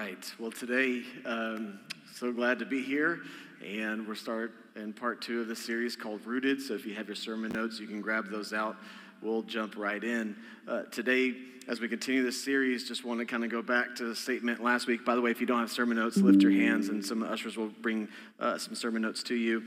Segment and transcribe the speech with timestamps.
[0.00, 0.34] right.
[0.38, 1.78] Well, today, um,
[2.14, 3.20] so glad to be here,
[3.62, 6.62] and we're start in part two of the series called Rooted.
[6.62, 8.78] So if you have your sermon notes, you can grab those out.
[9.20, 10.36] We'll jump right in.
[10.66, 11.34] Uh, today,
[11.68, 14.62] as we continue this series, just want to kind of go back to the statement
[14.62, 15.04] last week.
[15.04, 17.58] By the way, if you don't have sermon notes, lift your hands, and some ushers
[17.58, 18.08] will bring
[18.38, 19.64] uh, some sermon notes to you.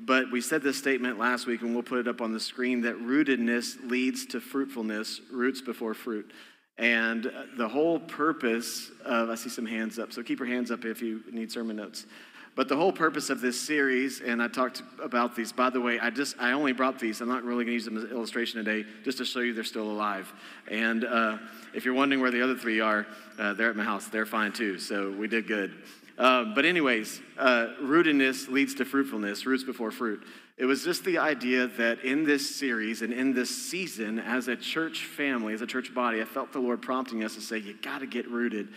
[0.00, 2.82] But we said this statement last week, and we'll put it up on the screen
[2.82, 6.30] that rootedness leads to fruitfulness, roots before fruit.
[6.78, 10.84] And the whole purpose of, I see some hands up, so keep your hands up
[10.84, 12.06] if you need sermon notes.
[12.54, 15.98] But the whole purpose of this series, and I talked about these, by the way,
[15.98, 17.22] I just, I only brought these.
[17.22, 19.64] I'm not really going to use them as illustration today, just to show you they're
[19.64, 20.30] still alive.
[20.68, 21.38] And uh,
[21.72, 23.06] if you're wondering where the other three are,
[23.38, 24.08] uh, they're at my house.
[24.08, 25.72] They're fine too, so we did good.
[26.18, 30.22] Uh, but, anyways, uh, rootedness leads to fruitfulness, roots before fruit.
[30.58, 34.56] It was just the idea that in this series and in this season, as a
[34.56, 37.74] church family, as a church body, I felt the Lord prompting us to say, you
[37.74, 38.68] got to get rooted.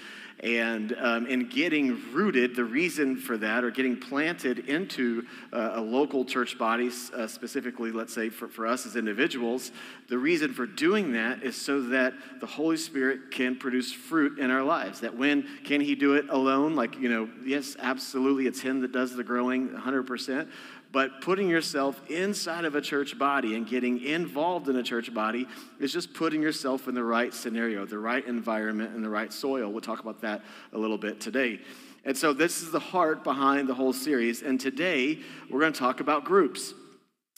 [0.41, 5.81] And um, in getting rooted, the reason for that, or getting planted into uh, a
[5.81, 9.71] local church body, uh, specifically, let's say for, for us as individuals,
[10.09, 14.51] the reason for doing that is so that the Holy Spirit can produce fruit in
[14.51, 14.99] our lives.
[14.99, 16.75] That when can He do it alone?
[16.75, 20.49] Like, you know, yes, absolutely, it's Him that does the growing 100%.
[20.95, 25.45] But putting yourself inside of a church body and getting involved in a church body
[25.77, 29.69] is just putting yourself in the right scenario, the right environment, and the right soil.
[29.69, 31.59] We'll talk about that a little bit today.
[32.03, 34.43] And so, this is the heart behind the whole series.
[34.43, 36.73] And today, we're going to talk about groups.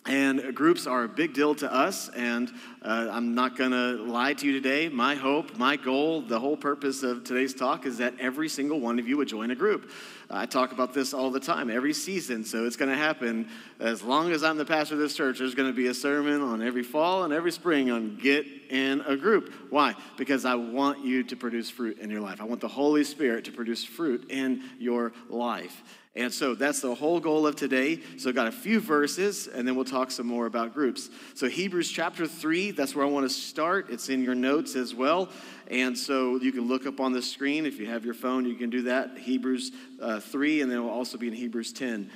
[0.08, 2.50] And groups are a big deal to us, and
[2.82, 4.88] uh, I'm not going to lie to you today.
[4.88, 9.00] My hope, my goal, the whole purpose of today's talk is that every single one
[9.00, 9.92] of you would join a group.
[10.30, 13.50] I talk about this all the time, every season, so it's going to happen.
[13.82, 16.42] As long as I'm the pastor of this church, there's going to be a sermon
[16.42, 19.54] on every fall and every spring on get in a group.
[19.70, 19.94] Why?
[20.18, 22.40] Because I want you to produce fruit in your life.
[22.40, 25.84] I want the Holy Spirit to produce fruit in your life.
[26.18, 28.00] And so that's the whole goal of today.
[28.18, 31.10] So, I've got a few verses, and then we'll talk some more about groups.
[31.36, 33.92] So, Hebrews chapter 3, that's where I want to start.
[33.92, 35.30] It's in your notes as well.
[35.70, 37.66] And so you can look up on the screen.
[37.66, 39.18] If you have your phone, you can do that.
[39.18, 42.10] Hebrews uh, 3, and then it will also be in Hebrews 10.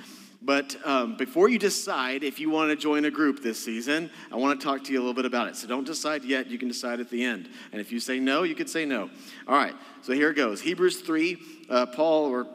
[0.44, 4.36] But um, before you decide if you want to join a group this season, I
[4.36, 5.56] want to talk to you a little bit about it.
[5.56, 6.48] So don't decide yet.
[6.48, 7.48] You can decide at the end.
[7.70, 9.08] And if you say no, you could say no.
[9.46, 9.74] All right.
[10.02, 10.60] So here it goes.
[10.60, 11.38] Hebrews 3,
[11.70, 12.48] uh, Paul, or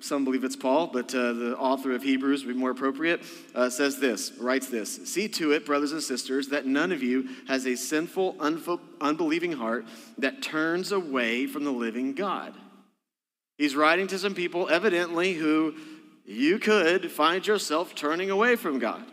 [0.00, 3.22] some believe it's Paul, but uh, the author of Hebrews would be more appropriate,
[3.54, 7.28] uh, says this, writes this See to it, brothers and sisters, that none of you
[7.48, 9.86] has a sinful, unfo- unbelieving heart
[10.18, 12.54] that turns away from the living God.
[13.58, 15.74] He's writing to some people, evidently, who
[16.24, 19.04] you could find yourself turning away from God.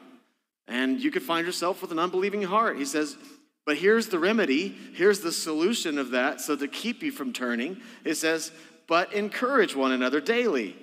[0.67, 2.77] And you could find yourself with an unbelieving heart.
[2.77, 3.17] He says,
[3.65, 6.41] but here's the remedy, here's the solution of that.
[6.41, 8.51] So, to keep you from turning, it says,
[8.91, 10.75] but encourage one another daily.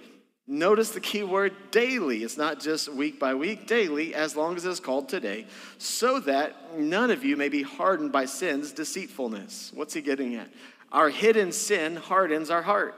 [0.46, 2.22] Notice the key word daily.
[2.22, 5.44] It's not just week by week, daily, as long as it's called today,
[5.76, 9.72] so that none of you may be hardened by sin's deceitfulness.
[9.74, 10.48] What's he getting at?
[10.90, 12.94] Our hidden sin hardens our heart.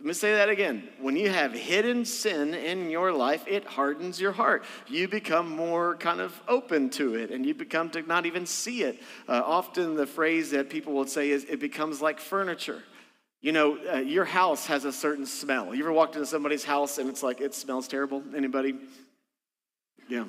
[0.00, 0.86] Let me say that again.
[1.00, 4.64] When you have hidden sin in your life, it hardens your heart.
[4.86, 8.82] You become more kind of open to it and you become to not even see
[8.82, 9.00] it.
[9.26, 12.82] Uh, often, the phrase that people will say is, it becomes like furniture.
[13.42, 15.74] You know, uh, your house has a certain smell.
[15.74, 18.22] You ever walked into somebody's house and it's like, it smells terrible?
[18.36, 18.74] Anybody?
[20.08, 20.24] Yeah,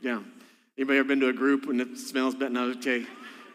[0.00, 0.20] yeah.
[0.78, 2.52] Anybody ever been to a group and it smells bad?
[2.52, 3.04] No, okay.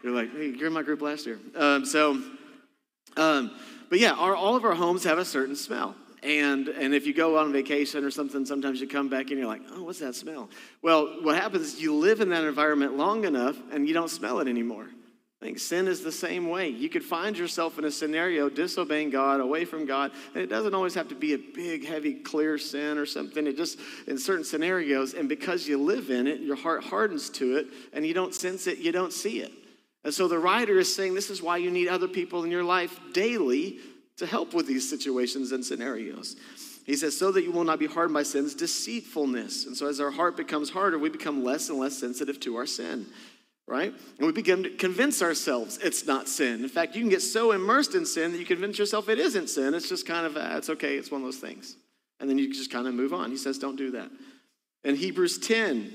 [0.02, 1.40] You're like, hey, you're in my group last year.
[1.56, 2.20] Um, so,
[3.16, 3.50] um,
[3.90, 5.96] but yeah, our, all of our homes have a certain smell.
[6.22, 9.48] And, and if you go on vacation or something, sometimes you come back and you're
[9.48, 10.48] like, oh, what's that smell?
[10.80, 14.38] Well, what happens is you live in that environment long enough and you don't smell
[14.38, 14.88] it anymore.
[15.42, 16.68] I think sin is the same way.
[16.68, 20.72] You could find yourself in a scenario disobeying God, away from God, and it doesn't
[20.72, 23.48] always have to be a big, heavy, clear sin or something.
[23.48, 23.76] It just,
[24.06, 28.06] in certain scenarios, and because you live in it, your heart hardens to it, and
[28.06, 29.50] you don't sense it, you don't see it.
[30.04, 32.62] And so the writer is saying this is why you need other people in your
[32.62, 33.80] life daily
[34.18, 36.36] to help with these situations and scenarios.
[36.86, 39.66] He says, so that you will not be hardened by sin's deceitfulness.
[39.66, 42.66] And so as our heart becomes harder, we become less and less sensitive to our
[42.66, 43.06] sin
[43.66, 43.92] right?
[44.18, 46.62] And we begin to convince ourselves it's not sin.
[46.62, 49.48] In fact, you can get so immersed in sin that you convince yourself it isn't
[49.48, 49.74] sin.
[49.74, 51.76] It's just kind of, ah, it's okay, it's one of those things.
[52.20, 53.30] And then you just kind of move on.
[53.30, 54.10] He says, don't do that.
[54.84, 55.92] In Hebrews 10,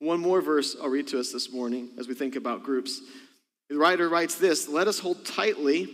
[0.00, 3.00] one more verse I'll read to us this morning as we think about groups.
[3.68, 5.88] The writer writes this Let us hold tightly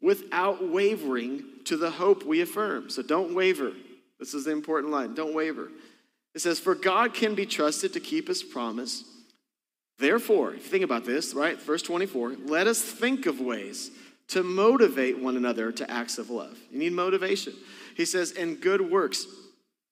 [0.00, 2.88] without wavering to the hope we affirm.
[2.88, 3.72] So don't waver.
[4.18, 5.14] This is the important line.
[5.14, 5.70] Don't waver.
[6.34, 9.04] It says, For God can be trusted to keep his promise.
[10.00, 13.90] Therefore, if you think about this, right, verse 24, let us think of ways
[14.28, 16.58] to motivate one another to acts of love.
[16.70, 17.52] You need motivation.
[17.96, 19.26] He says, and good works.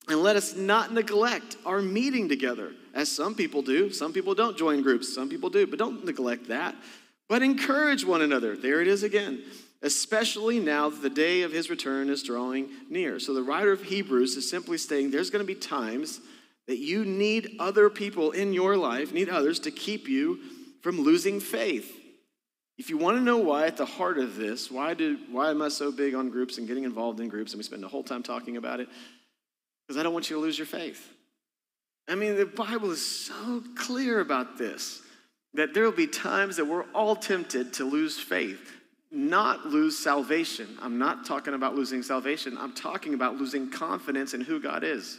[0.09, 3.91] And let us not neglect our meeting together, as some people do.
[3.91, 6.75] Some people don't join groups, some people do, but don't neglect that.
[7.29, 8.57] But encourage one another.
[8.57, 9.43] There it is again.
[9.83, 13.21] Especially now that the day of his return is drawing near.
[13.21, 16.21] So the writer of Hebrews is simply saying there's going to be times
[16.69, 20.39] that you need other people in your life, need others to keep you
[20.83, 21.97] from losing faith.
[22.77, 25.63] If you want to know why, at the heart of this, why, do, why am
[25.63, 28.05] I so big on groups and getting involved in groups, and we spend the whole
[28.05, 28.89] time talking about it?
[29.87, 31.11] Because I don't want you to lose your faith.
[32.07, 35.03] I mean, the Bible is so clear about this
[35.55, 38.77] that there will be times that we're all tempted to lose faith,
[39.11, 40.69] not lose salvation.
[40.81, 45.19] I'm not talking about losing salvation, I'm talking about losing confidence in who God is.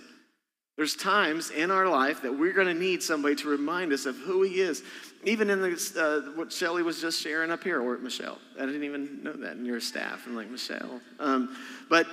[0.80, 4.16] There's times in our life that we're going to need somebody to remind us of
[4.16, 4.81] who He is.
[5.26, 8.38] Even in the, uh, what Shelly was just sharing up here, or Michelle.
[8.58, 10.24] I didn't even know that in your staff.
[10.26, 11.02] I'm like, Michelle.
[11.20, 11.54] Um,
[11.90, 12.08] but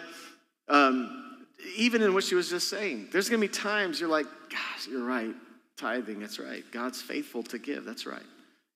[0.67, 1.47] um,
[1.77, 4.89] even in what she was just saying, there's going to be times you're like, gosh,
[4.91, 5.37] you're right.
[5.77, 6.65] Tithing, that's right.
[6.73, 8.27] God's faithful to give, that's right.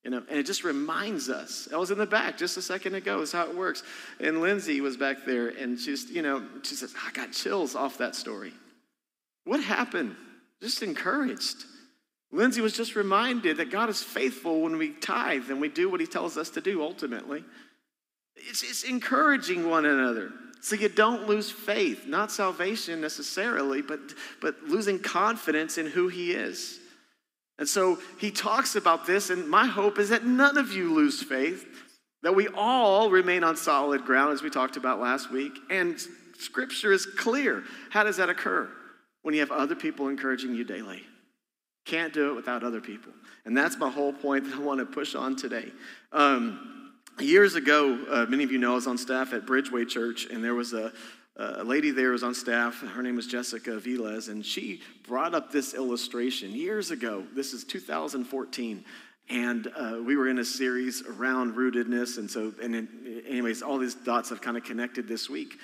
[0.05, 1.67] You know, and it just reminds us.
[1.73, 3.19] I was in the back just a second ago.
[3.19, 3.83] Is how it works.
[4.21, 7.97] And Lindsay was back there, and she's, you know, she says, I got chills off
[7.97, 8.53] that story.
[9.45, 10.15] What happened?
[10.61, 11.65] Just encouraged.
[12.31, 15.99] Lindsay was just reminded that God is faithful when we tithe and we do what
[15.99, 17.43] he tells us to do ultimately.
[18.35, 23.99] It's, it's encouraging one another so you don't lose faith, not salvation necessarily, but,
[24.41, 26.79] but losing confidence in who he is.
[27.57, 31.21] And so he talks about this, and my hope is that none of you lose
[31.21, 31.65] faith,
[32.21, 35.53] that we all remain on solid ground, as we talked about last week.
[35.71, 35.99] And
[36.37, 37.63] scripture is clear.
[37.89, 38.69] How does that occur?
[39.21, 41.03] When you have other people encouraging you daily.
[41.85, 43.11] Can't do it without other people.
[43.45, 45.71] And that's my whole point that I want to push on today.
[46.11, 50.27] Um, years ago, uh, many of you know I was on staff at Bridgeway Church,
[50.27, 50.91] and there was a,
[51.37, 52.79] a lady there was on staff.
[52.81, 57.25] Her name was Jessica Viles, and she brought up this illustration years ago.
[57.33, 58.85] This is 2014
[59.29, 63.77] and uh, we were in a series around rootedness and so and in, anyways all
[63.77, 65.57] these dots have kind of connected this week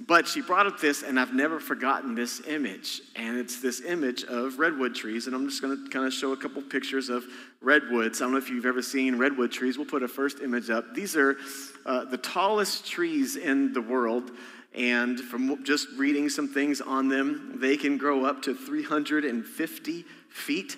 [0.00, 3.02] but she brought up this, and I've never forgotten this image.
[3.14, 5.26] And it's this image of redwood trees.
[5.26, 7.24] And I'm just going to kind of show a couple pictures of
[7.60, 8.20] redwoods.
[8.20, 9.76] I don't know if you've ever seen redwood trees.
[9.76, 10.94] We'll put a first image up.
[10.94, 11.36] These are
[11.84, 14.30] uh, the tallest trees in the world.
[14.74, 20.76] And from just reading some things on them, they can grow up to 350 feet.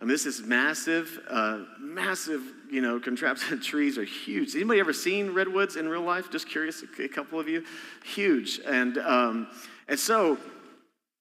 [0.00, 4.54] I mean, this is massive, uh, massive, you know, contraption trees are huge.
[4.54, 6.30] Anybody ever seen redwoods in real life?
[6.30, 7.64] Just curious, a couple of you.
[8.04, 8.60] Huge.
[8.66, 9.48] And, um,
[9.88, 10.38] and so,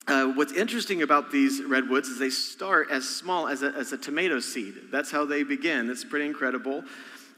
[0.08, 3.98] uh, what's interesting about these redwoods is they start as small as a, as a
[3.98, 4.76] tomato seed.
[4.92, 5.90] That's how they begin.
[5.90, 6.84] It's pretty incredible.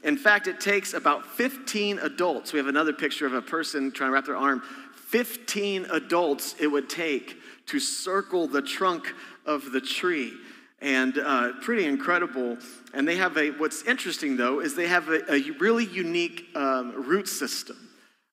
[0.04, 2.52] In fact, it takes about 15 adults.
[2.52, 4.62] We have another picture of a person trying to wrap their arm.
[5.08, 9.14] 15 adults it would take to circle the trunk
[9.46, 10.34] of the tree
[10.80, 12.56] and uh, pretty incredible.
[12.94, 17.04] And they have a, what's interesting though, is they have a, a really unique um,
[17.06, 17.76] root system.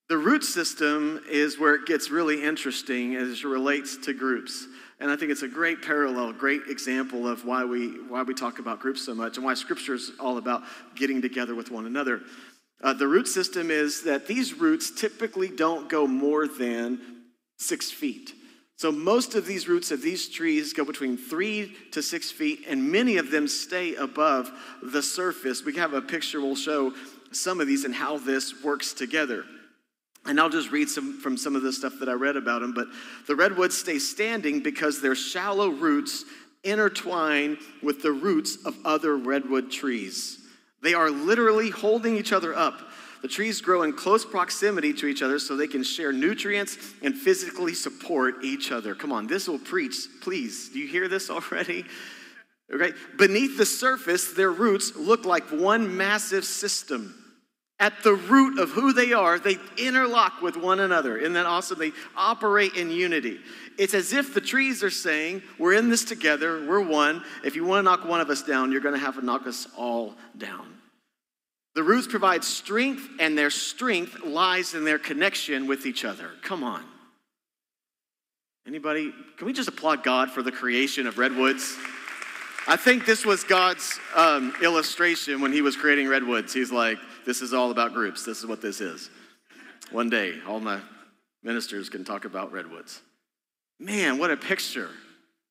[0.08, 4.68] The root system is where it gets really interesting as it relates to groups.
[5.00, 8.60] And I think it's a great parallel, great example of why we, why we talk
[8.60, 10.62] about groups so much and why Scripture is all about
[10.96, 12.22] getting together with one another.
[12.84, 17.02] Uh, the root system is that these roots typically don't go more than
[17.58, 18.35] six feet.
[18.78, 22.92] So, most of these roots of these trees go between three to six feet, and
[22.92, 24.52] many of them stay above
[24.84, 25.64] the surface.
[25.64, 26.94] We have a picture we'll show
[27.32, 29.46] some of these and how this works together.
[30.26, 32.74] And I'll just read some from some of the stuff that I read about them.
[32.74, 32.88] But
[33.28, 36.26] the redwoods stay standing because their shallow roots
[36.64, 40.40] intertwine with the roots of other redwood trees.
[40.82, 42.80] They are literally holding each other up
[43.26, 47.18] the trees grow in close proximity to each other so they can share nutrients and
[47.18, 48.94] physically support each other.
[48.94, 50.70] Come on, this will preach, please.
[50.70, 51.86] Do you hear this already?
[52.72, 52.92] Okay.
[53.18, 57.16] Beneath the surface, their roots look like one massive system.
[57.80, 61.18] At the root of who they are, they interlock with one another.
[61.18, 61.80] Isn't that awesome?
[61.80, 63.40] They operate in unity.
[63.80, 67.24] It's as if the trees are saying, We're in this together, we're one.
[67.44, 69.48] If you want to knock one of us down, you're going to have to knock
[69.48, 70.76] us all down.
[71.76, 76.32] The roots provide strength, and their strength lies in their connection with each other.
[76.42, 76.84] Come on.
[78.66, 79.14] Anybody?
[79.38, 81.78] Can we just applaud God for the creation of redwoods?
[82.68, 86.52] I think this was God's um, illustration when he was creating redwoods.
[86.52, 88.26] He's like, this is all about groups.
[88.26, 89.10] This is what this is.
[89.92, 90.80] One day, all my
[91.44, 93.02] ministers can talk about redwoods.
[93.80, 94.90] Man, what a picture.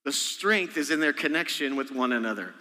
[0.04, 2.54] The strength is in their connection with one another.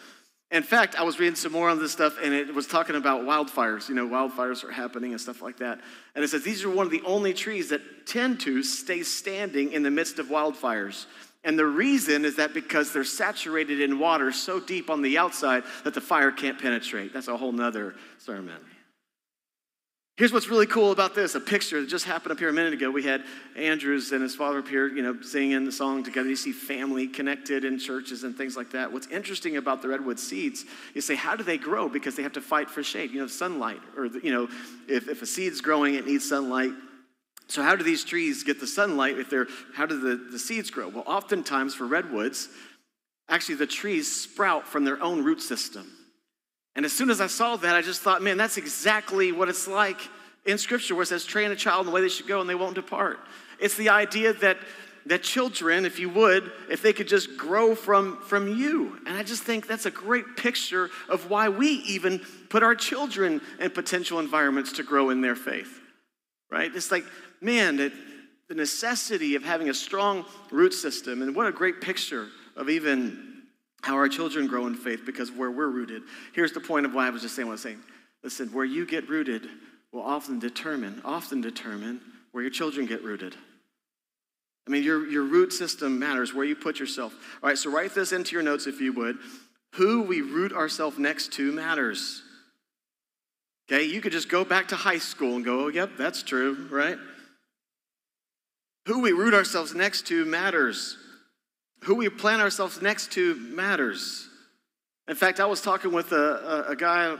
[0.54, 3.24] In fact, I was reading some more on this stuff, and it was talking about
[3.24, 3.90] wildfires.
[3.90, 5.82] You know, wildfires are happening and stuff like that.
[6.14, 9.72] And it says these are one of the only trees that tend to stay standing
[9.72, 11.08] in the midst of wildfires.
[11.44, 15.64] And the reason is that because they're saturated in water so deep on the outside
[15.86, 17.14] that the fire can't penetrate.
[17.14, 18.60] That's a whole nother sermon.
[20.16, 22.74] Here's what's really cool about this a picture that just happened up here a minute
[22.74, 22.92] ago.
[22.92, 23.24] We had
[23.56, 26.30] Andrews and his father up here, you know, singing the song together.
[26.30, 28.94] You see family connected in churches and things like that.
[28.94, 31.90] What's interesting about the redwood seeds, you say, how do they grow?
[31.90, 33.80] Because they have to fight for shade, you know, sunlight.
[33.98, 34.50] Or, you know,
[34.88, 36.74] if, if a seed's growing, it needs sunlight.
[37.48, 40.70] So, how do these trees get the sunlight if they're, how do the, the seeds
[40.70, 40.90] grow?
[40.90, 42.50] Well, oftentimes for redwoods,
[43.30, 45.92] actually the trees sprout from their own root system.
[46.76, 49.68] And as soon as I saw that, I just thought, man, that's exactly what it's
[49.68, 50.00] like
[50.46, 52.50] in Scripture, where it says, train a child in the way they should go and
[52.50, 53.20] they won't depart.
[53.60, 54.58] It's the idea that
[55.06, 58.98] that children, if you would, if they could just grow from, from you.
[59.06, 63.42] And I just think that's a great picture of why we even put our children
[63.60, 65.82] in potential environments to grow in their faith.
[66.50, 66.72] Right?
[66.74, 67.04] It's like,
[67.42, 67.92] man, the,
[68.48, 71.22] the necessity of having a strong root system.
[71.22, 73.33] And what a great picture of even
[73.84, 76.04] how our children grow in faith because of where we're rooted.
[76.34, 77.80] Here's the point of why I was just saying what I was saying.
[78.24, 79.48] Listen, where you get rooted
[79.92, 82.00] will often determine, often determine
[82.32, 83.36] where your children get rooted.
[84.66, 87.14] I mean, your, your root system matters, where you put yourself.
[87.44, 89.18] All right, so write this into your notes if you would.
[89.74, 92.22] Who we root ourselves next to matters.
[93.70, 96.70] Okay, you could just go back to high school and go, oh, yep, that's true,
[96.72, 96.98] right?
[98.88, 100.98] Who we root ourselves next to matters.
[101.84, 104.30] Who we plant ourselves next to matters.
[105.10, 107.18] In fact, I was talking with a, a, a guy, uh,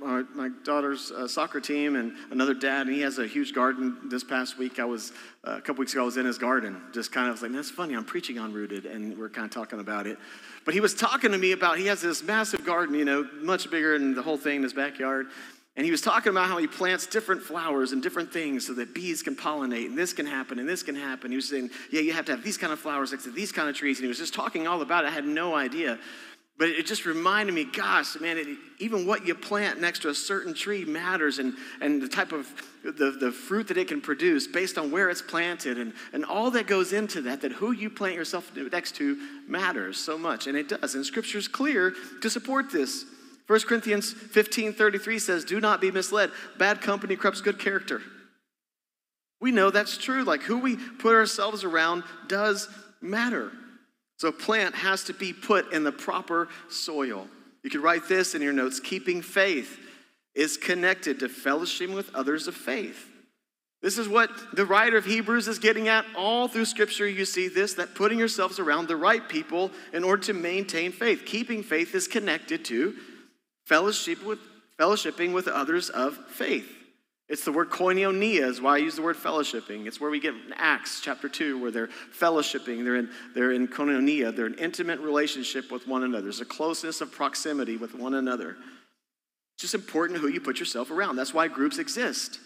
[0.00, 3.98] my, my daughter's uh, soccer team, and another dad, and he has a huge garden.
[4.08, 5.12] This past week, I was,
[5.46, 6.80] uh, a couple weeks ago, I was in his garden.
[6.94, 9.78] Just kind of like, that's funny, I'm preaching on Rooted, and we're kind of talking
[9.78, 10.16] about it.
[10.64, 13.70] But he was talking to me about, he has this massive garden, you know, much
[13.70, 15.26] bigger than the whole thing in his backyard.
[15.78, 18.96] And he was talking about how he plants different flowers and different things so that
[18.96, 21.30] bees can pollinate and this can happen and this can happen.
[21.30, 23.52] He was saying, yeah, you have to have these kind of flowers next to these
[23.52, 23.98] kind of trees.
[23.98, 25.06] And he was just talking all about it.
[25.06, 25.96] I had no idea.
[26.58, 28.48] But it just reminded me, gosh, man, it,
[28.80, 32.48] even what you plant next to a certain tree matters and, and the type of
[32.82, 36.50] the, the fruit that it can produce based on where it's planted and, and all
[36.50, 39.16] that goes into that, that who you plant yourself next to
[39.46, 40.48] matters so much.
[40.48, 40.96] And it does.
[40.96, 43.04] And scripture is clear to support this.
[43.48, 46.30] 1 Corinthians 15 33 says, Do not be misled.
[46.58, 48.02] Bad company corrupts good character.
[49.40, 50.22] We know that's true.
[50.22, 52.68] Like who we put ourselves around does
[53.00, 53.50] matter.
[54.18, 57.26] So, a plant has to be put in the proper soil.
[57.62, 59.78] You could write this in your notes keeping faith
[60.34, 63.10] is connected to fellowship with others of faith.
[63.80, 67.08] This is what the writer of Hebrews is getting at all through Scripture.
[67.08, 71.22] You see this that putting yourselves around the right people in order to maintain faith.
[71.24, 72.94] Keeping faith is connected to
[73.68, 74.38] fellowship with,
[74.78, 76.74] fellowshipping with others of faith.
[77.28, 79.86] It's the word koinonia is why I use the word fellowshipping.
[79.86, 82.84] It's where we get in Acts chapter 2, where they're fellowshipping.
[82.84, 84.34] They're in, they're in koinonia.
[84.34, 86.22] They're in intimate relationship with one another.
[86.22, 88.56] There's a closeness of proximity with one another.
[89.54, 91.16] It's just important who you put yourself around.
[91.16, 92.40] That's why groups exist.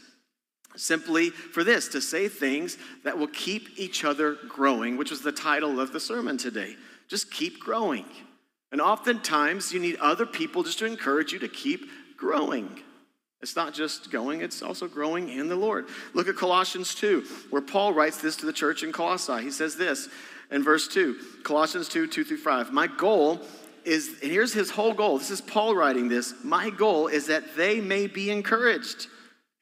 [0.74, 5.30] Simply for this, to say things that will keep each other growing, which was the
[5.30, 6.74] title of the sermon today.
[7.08, 8.06] Just keep growing.
[8.72, 12.80] And oftentimes, you need other people just to encourage you to keep growing.
[13.42, 15.88] It's not just going, it's also growing in the Lord.
[16.14, 19.42] Look at Colossians 2, where Paul writes this to the church in Colossae.
[19.42, 20.08] He says this
[20.50, 22.72] in verse 2, Colossians 2, 2 through 5.
[22.72, 23.40] My goal
[23.84, 25.18] is, and here's his whole goal.
[25.18, 26.34] This is Paul writing this.
[26.44, 29.08] My goal is that they may be encouraged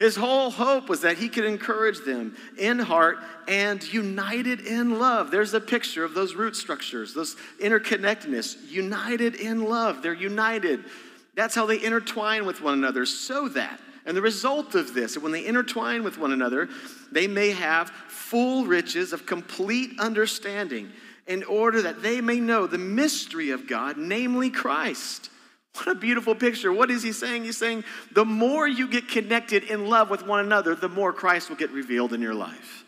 [0.01, 5.31] his whole hope was that he could encourage them in heart and united in love.
[5.31, 10.03] There's a picture of those root structures, those interconnectedness, united in love.
[10.03, 10.87] They're united.
[11.35, 15.33] That's how they intertwine with one another, so that, and the result of this, when
[15.33, 16.71] they intertwine with one another,
[17.13, 20.91] they may have full riches of complete understanding
[21.27, 25.31] in order that they may know the mystery of God, namely Christ
[25.75, 26.73] what a beautiful picture.
[26.73, 27.45] What is he saying?
[27.45, 31.49] He's saying the more you get connected in love with one another, the more Christ
[31.49, 32.85] will get revealed in your life.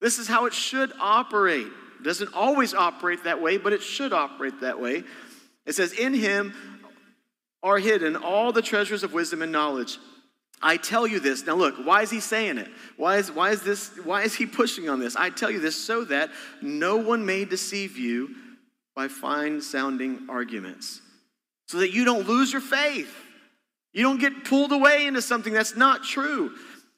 [0.00, 1.66] This is how it should operate.
[1.66, 5.04] It doesn't always operate that way, but it should operate that way.
[5.64, 6.54] It says, In him
[7.62, 9.98] are hidden all the treasures of wisdom and knowledge.
[10.60, 11.46] I tell you this.
[11.46, 12.68] Now look, why is he saying it?
[12.96, 15.16] Why is, why is this, why is he pushing on this?
[15.16, 18.34] I tell you this so that no one may deceive you
[18.94, 21.00] by fine sounding arguments
[21.72, 23.10] so that you don't lose your faith.
[23.94, 26.52] You don't get pulled away into something that's not true.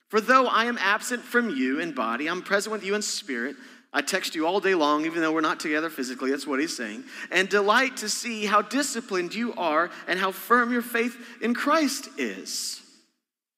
[0.08, 3.54] For though I am absent from you in body, I'm present with you in spirit.
[3.92, 6.32] I text you all day long, even though we're not together physically.
[6.32, 7.04] That's what he's saying.
[7.30, 12.08] And delight to see how disciplined you are and how firm your faith in Christ
[12.18, 12.82] is.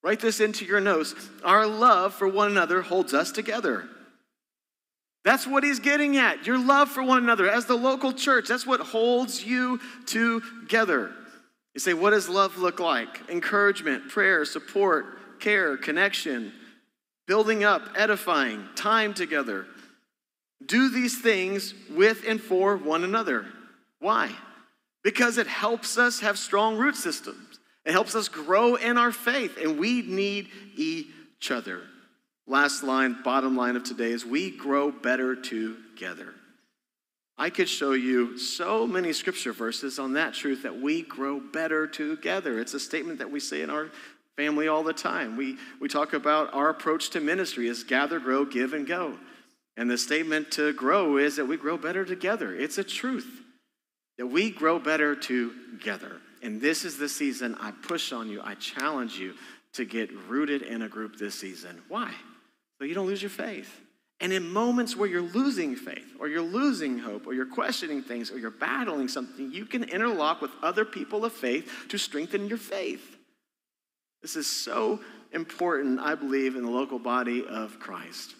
[0.03, 1.15] Write this into your notes.
[1.43, 3.89] Our love for one another holds us together.
[5.27, 6.47] That's what he's getting at.
[6.47, 8.47] Your love for one another as the local church.
[8.47, 11.11] That's what holds you together.
[11.73, 13.29] You say, what does love look like?
[13.29, 16.53] Encouragement, prayer, support, care, connection,
[17.27, 19.65] building up, edifying, time together.
[20.65, 23.47] Do these things with and for one another.
[23.99, 24.31] Why?
[25.03, 27.59] Because it helps us have strong root systems.
[27.85, 31.81] It helps us grow in our faith, and we need each other.
[32.47, 36.33] Last line, bottom line of today is we grow better together.
[37.37, 41.85] I could show you so many scripture verses on that truth that we grow better
[41.85, 42.57] together.
[42.59, 43.89] It's a statement that we say in our
[44.37, 45.35] family all the time.
[45.35, 49.17] We, we talk about our approach to ministry is gather, grow, give, and go.
[49.75, 52.55] And the statement to grow is that we grow better together.
[52.55, 53.41] It's a truth
[54.17, 56.21] that we grow better together.
[56.41, 59.33] And this is the season I push on you, I challenge you
[59.73, 61.81] to get rooted in a group this season.
[61.87, 62.11] Why?
[62.77, 63.81] So you don't lose your faith.
[64.19, 68.31] And in moments where you're losing faith, or you're losing hope, or you're questioning things,
[68.31, 72.57] or you're battling something, you can interlock with other people of faith to strengthen your
[72.57, 73.15] faith.
[74.23, 74.99] This is so
[75.33, 78.33] important, I believe, in the local body of Christ.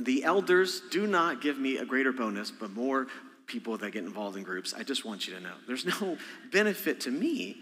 [0.00, 3.06] The elders do not give me a greater bonus, but more
[3.46, 4.74] people that get involved in groups.
[4.74, 6.18] I just want you to know there's no
[6.52, 7.56] benefit to me.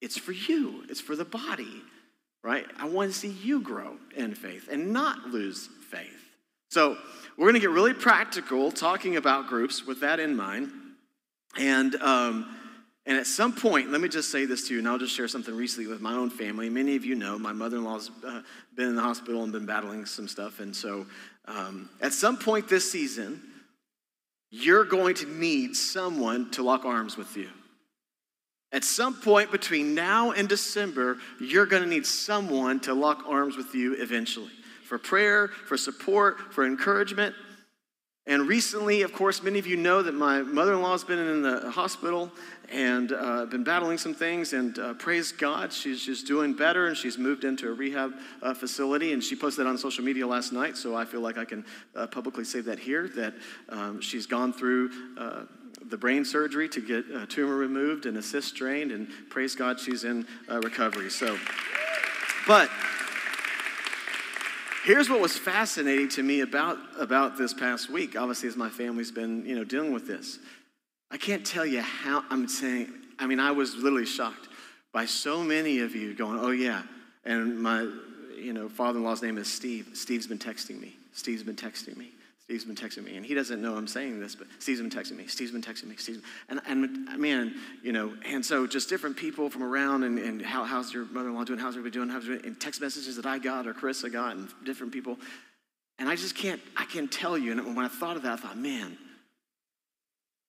[0.00, 1.82] It's for you, it's for the body,
[2.42, 2.66] right?
[2.78, 6.14] I want to see you grow in faith and not lose faith.
[6.70, 6.96] So,
[7.36, 10.72] we're going to get really practical talking about groups with that in mind.
[11.56, 12.56] And, um,
[13.06, 15.28] and at some point, let me just say this to you, and I'll just share
[15.28, 16.68] something recently with my own family.
[16.68, 18.42] Many of you know my mother in law's uh,
[18.74, 20.58] been in the hospital and been battling some stuff.
[20.58, 21.06] And so
[21.46, 23.40] um, at some point this season,
[24.50, 27.48] you're going to need someone to lock arms with you.
[28.72, 33.56] At some point between now and December, you're going to need someone to lock arms
[33.56, 34.52] with you eventually
[34.84, 37.34] for prayer, for support, for encouragement.
[38.26, 41.18] And recently, of course, many of you know that my mother in law has been
[41.18, 42.30] in the hospital
[42.70, 44.52] and uh, been battling some things.
[44.52, 48.52] And uh, praise God, she's, she's doing better and she's moved into a rehab uh,
[48.52, 49.14] facility.
[49.14, 51.64] And she posted on social media last night, so I feel like I can
[51.96, 53.32] uh, publicly say that here that
[53.70, 55.44] um, she's gone through uh,
[55.88, 58.92] the brain surgery to get a tumor removed and a cyst drained.
[58.92, 61.10] And praise God, she's in uh, recovery.
[61.10, 61.38] So,
[62.46, 62.70] but
[64.84, 69.10] here's what was fascinating to me about, about this past week, obviously, as my family's
[69.10, 70.38] been, you know, dealing with this.
[71.10, 74.48] I can't tell you how I'm saying, I mean, I was literally shocked
[74.92, 76.82] by so many of you going, oh, yeah.
[77.24, 77.88] And my,
[78.36, 79.90] you know, father in law's name is Steve.
[79.94, 80.96] Steve's been texting me.
[81.12, 82.12] Steve's been texting me.
[82.48, 85.16] Steve's been texting me, and he doesn't know I'm saying this, but Steve's been texting
[85.16, 85.26] me.
[85.26, 85.96] Steve's been texting me.
[85.96, 90.40] Steve's and and man, you know, and so just different people from around, and, and
[90.40, 91.58] how, how's your mother-in-law doing?
[91.58, 92.08] How's everybody doing?
[92.08, 92.40] How's doing?
[92.46, 95.18] And text messages that I got or Chris I got, and different people,
[95.98, 96.58] and I just can't.
[96.74, 97.52] I can't tell you.
[97.52, 98.96] And when I thought of that, I thought, man,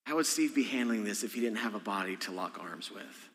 [0.05, 2.89] how would Steve be handling this if he didn't have a body to lock arms
[2.89, 3.29] with?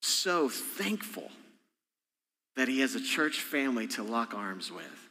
[0.00, 1.32] So thankful
[2.54, 5.07] that he has a church family to lock arms with.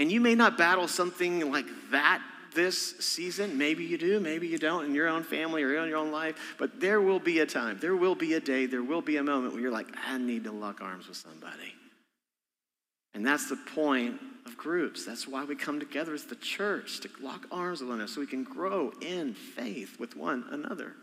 [0.00, 2.22] And you may not battle something like that
[2.54, 3.58] this season.
[3.58, 6.54] Maybe you do, maybe you don't in your own family or in your own life.
[6.58, 9.22] But there will be a time, there will be a day, there will be a
[9.22, 11.74] moment where you're like, I need to lock arms with somebody.
[13.12, 15.04] And that's the point of groups.
[15.04, 18.20] That's why we come together as the church to lock arms with one another so
[18.22, 20.94] we can grow in faith with one another.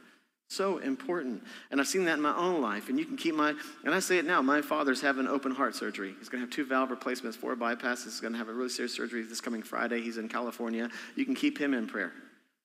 [0.50, 1.44] So important.
[1.72, 2.88] And I've seen that in my own life.
[2.90, 5.76] And you can keep my, and I say it now, my father's having open heart
[5.76, 6.16] surgery.
[6.18, 8.06] He's going to have two valve replacements, four bypasses.
[8.06, 10.02] He's going to have a really serious surgery this coming Friday.
[10.02, 10.90] He's in California.
[11.16, 12.14] You can keep him in prayer.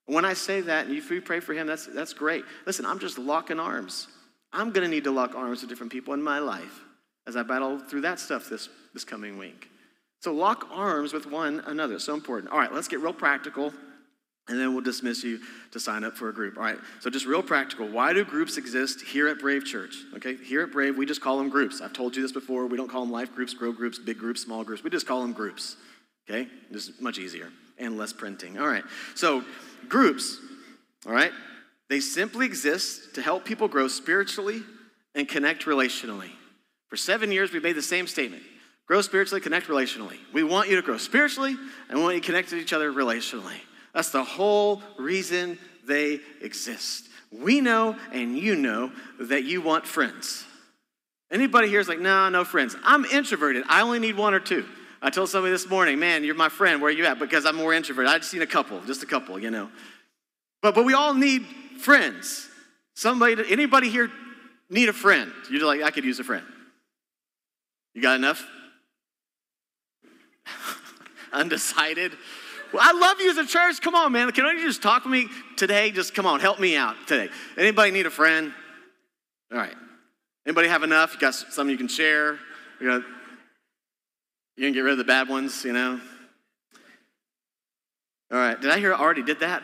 [0.07, 2.45] When I say that and you pray for him, that's, that's great.
[2.67, 4.09] Listen, I'm just locking arms.
[4.53, 6.83] I'm going to need to lock arms with different people in my life
[7.27, 9.69] as I battle through that stuff this, this coming week.
[10.21, 11.99] So lock arms with one another.
[11.99, 12.53] So important.
[12.53, 13.73] All right, let's get real practical.
[14.49, 15.39] And then we'll dismiss you
[15.71, 16.57] to sign up for a group.
[16.57, 17.87] All right, so just real practical.
[17.87, 19.95] Why do groups exist here at Brave Church?
[20.17, 21.81] Okay, here at Brave, we just call them groups.
[21.81, 22.67] I've told you this before.
[22.67, 24.83] We don't call them life groups, grow groups, big groups, small groups.
[24.83, 25.77] We just call them groups.
[26.29, 28.59] Okay, this is much easier and less printing.
[28.59, 29.45] All right, so
[29.89, 30.39] groups,
[31.07, 31.33] all right,
[31.89, 34.63] they simply exist to help people grow spiritually
[35.15, 36.31] and connect relationally.
[36.89, 38.43] For seven years, we've made the same statement
[38.87, 40.19] grow spiritually, connect relationally.
[40.35, 41.57] We want you to grow spiritually,
[41.89, 43.61] and we want you to connect to each other relationally.
[43.95, 47.09] That's the whole reason they exist.
[47.31, 50.45] We know and you know that you want friends.
[51.31, 52.77] Anybody here is like, no, no friends.
[52.85, 53.65] I'm introverted.
[53.69, 54.67] I only need one or two.
[55.01, 56.81] I told somebody this morning, man, you're my friend.
[56.81, 57.19] Where are you at?
[57.19, 58.13] Because I'm more introverted.
[58.13, 59.71] I just seen a couple, just a couple, you know.
[60.61, 61.45] But but we all need
[61.81, 62.49] friends.
[62.95, 64.11] Somebody, anybody here
[64.71, 65.33] need a friend?
[65.51, 66.45] You're like, I could use a friend.
[67.95, 68.47] You got enough?
[71.33, 72.13] Undecided.
[72.81, 73.81] I love you as a church.
[73.81, 74.31] Come on, man.
[74.33, 75.91] Can you just talk with me today?
[75.91, 77.33] Just come on, help me out today.
[77.57, 78.53] Anybody need a friend?
[79.53, 79.75] All right.
[80.47, 81.15] Anybody have enough?
[81.15, 82.39] You got some you can share?
[82.81, 83.03] You got,
[84.57, 86.01] you can get rid of the bad ones, you know?
[88.33, 88.61] All right.
[88.61, 89.63] Did I hear I already did that?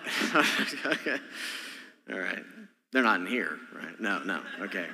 [0.87, 1.19] okay.
[2.13, 2.45] All right.
[2.93, 3.99] They're not in here, right?
[4.01, 4.43] No, no.
[4.61, 4.87] Okay.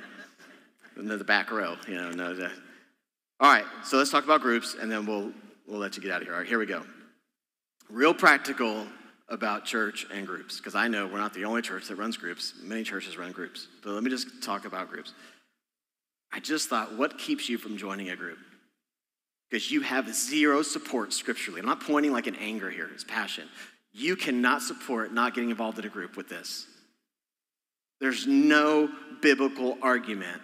[0.97, 2.11] In the back row, you know.
[2.11, 2.49] No.
[3.39, 3.65] All right.
[3.83, 5.31] So let's talk about groups, and then we'll
[5.67, 6.33] we'll let you get out of here.
[6.33, 6.47] All right.
[6.47, 6.83] Here we go.
[7.89, 8.87] Real practical
[9.29, 12.53] about church and groups, because I know we're not the only church that runs groups.
[12.61, 13.67] Many churches run groups.
[13.83, 15.13] But let me just talk about groups.
[16.31, 18.37] I just thought, what keeps you from joining a group?
[19.49, 21.59] Because you have zero support scripturally.
[21.59, 23.47] I'm not pointing like an anger here, it's passion.
[23.93, 26.67] You cannot support not getting involved in a group with this.
[28.01, 28.89] There's no
[29.21, 30.41] biblical argument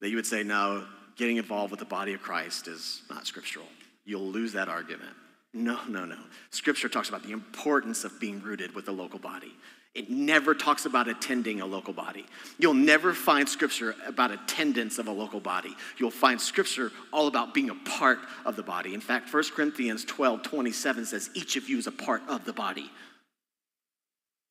[0.00, 0.84] that you would say, no,
[1.16, 3.66] getting involved with the body of Christ is not scriptural.
[4.04, 5.14] You'll lose that argument.
[5.58, 6.16] No, no, no.
[6.50, 9.52] Scripture talks about the importance of being rooted with the local body.
[9.92, 12.24] It never talks about attending a local body.
[12.60, 15.74] You'll never find scripture about attendance of a local body.
[15.98, 18.94] You'll find scripture all about being a part of the body.
[18.94, 22.52] In fact, 1 Corinthians 12 27 says, each of you is a part of the
[22.52, 22.88] body.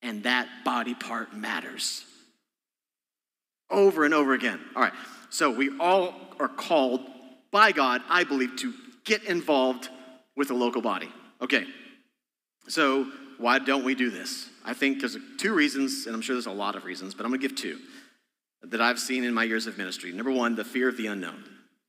[0.02, 2.04] And that body part matters.
[3.70, 4.60] Over and over again.
[4.76, 4.92] All right,
[5.30, 7.00] so we all are called
[7.50, 9.88] by God, I believe, to get involved
[10.38, 11.10] with a local body.
[11.42, 11.66] Okay,
[12.68, 13.06] so
[13.38, 14.48] why don't we do this?
[14.64, 17.32] I think there's two reasons, and I'm sure there's a lot of reasons, but I'm
[17.32, 17.78] to give two
[18.62, 20.12] that I've seen in my years of ministry.
[20.12, 21.44] Number one, the fear of the unknown.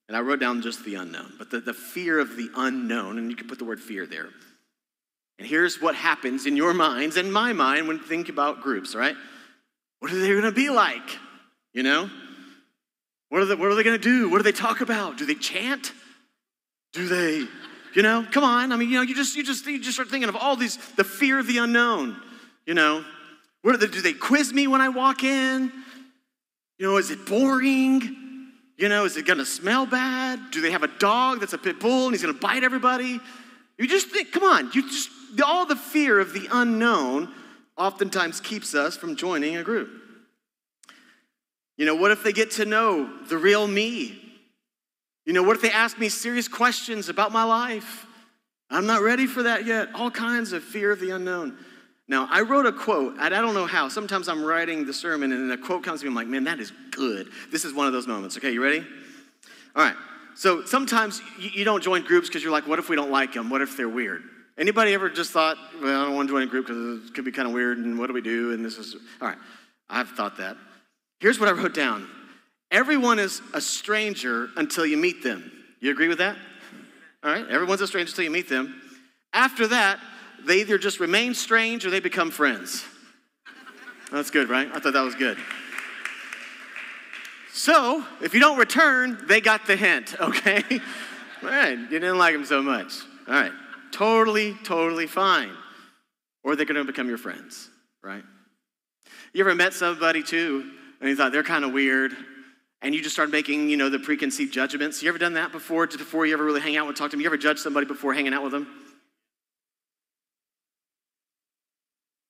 [0.07, 3.29] And I wrote down just the unknown, but the, the fear of the unknown, and
[3.29, 4.29] you can put the word fear there.
[5.37, 8.95] And here's what happens in your minds and my mind when you think about groups,
[8.95, 9.15] right?
[9.99, 11.17] What are they to be like?
[11.73, 12.09] You know?
[13.29, 14.29] What are they, what are they to do?
[14.29, 15.17] What do they talk about?
[15.17, 15.93] Do they chant?
[16.93, 17.47] Do they
[17.93, 18.71] you know, come on.
[18.71, 20.77] I mean, you know, you just you just you just start thinking of all these
[20.95, 22.15] the fear of the unknown.
[22.65, 23.03] You know,
[23.61, 25.71] where do they, do they quiz me when I walk in?
[26.77, 28.51] You know, is it boring?
[28.77, 30.51] You know, is it gonna smell bad?
[30.51, 33.19] Do they have a dog that's a pit bull and he's gonna bite everybody?
[33.77, 35.09] You just think, come on, you just
[35.43, 37.33] all the fear of the unknown
[37.77, 39.89] oftentimes keeps us from joining a group.
[41.77, 44.28] You know, what if they get to know the real me?
[45.29, 48.07] You know, what if they ask me serious questions about my life?
[48.71, 49.89] I'm not ready for that yet.
[49.93, 51.55] All kinds of fear of the unknown.
[52.07, 53.89] Now, I wrote a quote, and I don't know how.
[53.89, 56.09] Sometimes I'm writing the sermon, and then a quote comes to me.
[56.09, 57.29] I'm like, man, that is good.
[57.51, 58.37] This is one of those moments.
[58.37, 58.83] Okay, you ready?
[59.75, 59.95] All right.
[60.33, 63.51] So sometimes you don't join groups because you're like, what if we don't like them?
[63.51, 64.23] What if they're weird?
[64.57, 67.25] Anybody ever just thought, well, I don't want to join a group because it could
[67.25, 68.51] be kind of weird, and what do we do?
[68.53, 69.37] And this is, all right.
[69.91, 70.57] I've thought that.
[71.19, 72.07] Here's what I wrote down
[72.71, 75.51] Everyone is a stranger until you meet them.
[75.79, 76.35] You agree with that?
[77.23, 78.81] All right, everyone's a stranger until you meet them.
[79.33, 79.99] After that,
[80.45, 82.85] they either just remain strange or they become friends.
[84.11, 84.69] That's good, right?
[84.73, 85.37] I thought that was good.
[87.51, 90.63] So, if you don't return, they got the hint, okay?
[91.43, 92.93] All right, you didn't like them so much.
[93.27, 93.51] All right,
[93.91, 95.51] totally, totally fine.
[96.43, 97.69] Or they're gonna become your friends,
[98.01, 98.23] right?
[99.33, 102.15] You ever met somebody too, and you thought they're kind of weird,
[102.81, 105.03] and you just start making, you know, the preconceived judgments.
[105.03, 107.21] You ever done that before, before you ever really hang out and talk to them?
[107.21, 108.67] You ever judge somebody before hanging out with them?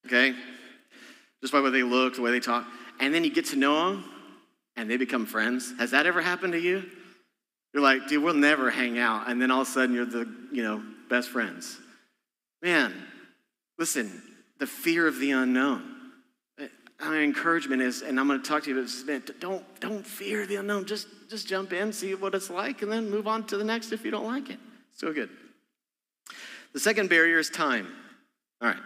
[0.07, 0.33] Okay?
[1.41, 2.65] Just by the way they look, the way they talk.
[2.99, 4.05] And then you get to know them,
[4.75, 5.73] and they become friends.
[5.77, 6.83] Has that ever happened to you?
[7.73, 9.29] You're like, dude, we'll never hang out.
[9.29, 11.77] And then all of a sudden, you're the, you know, best friends.
[12.63, 12.93] Man,
[13.77, 14.23] listen,
[14.57, 15.98] the fear of the unknown
[16.99, 20.45] my encouragement is, and I'm going to talk to you about this don't, don't fear
[20.45, 20.85] the unknown.
[20.85, 23.91] Just, just jump in, see what it's like, and then move on to the next
[23.91, 24.59] if you don't like it.
[24.95, 25.29] So good.
[26.73, 27.88] The second barrier is time.
[28.62, 28.77] All right.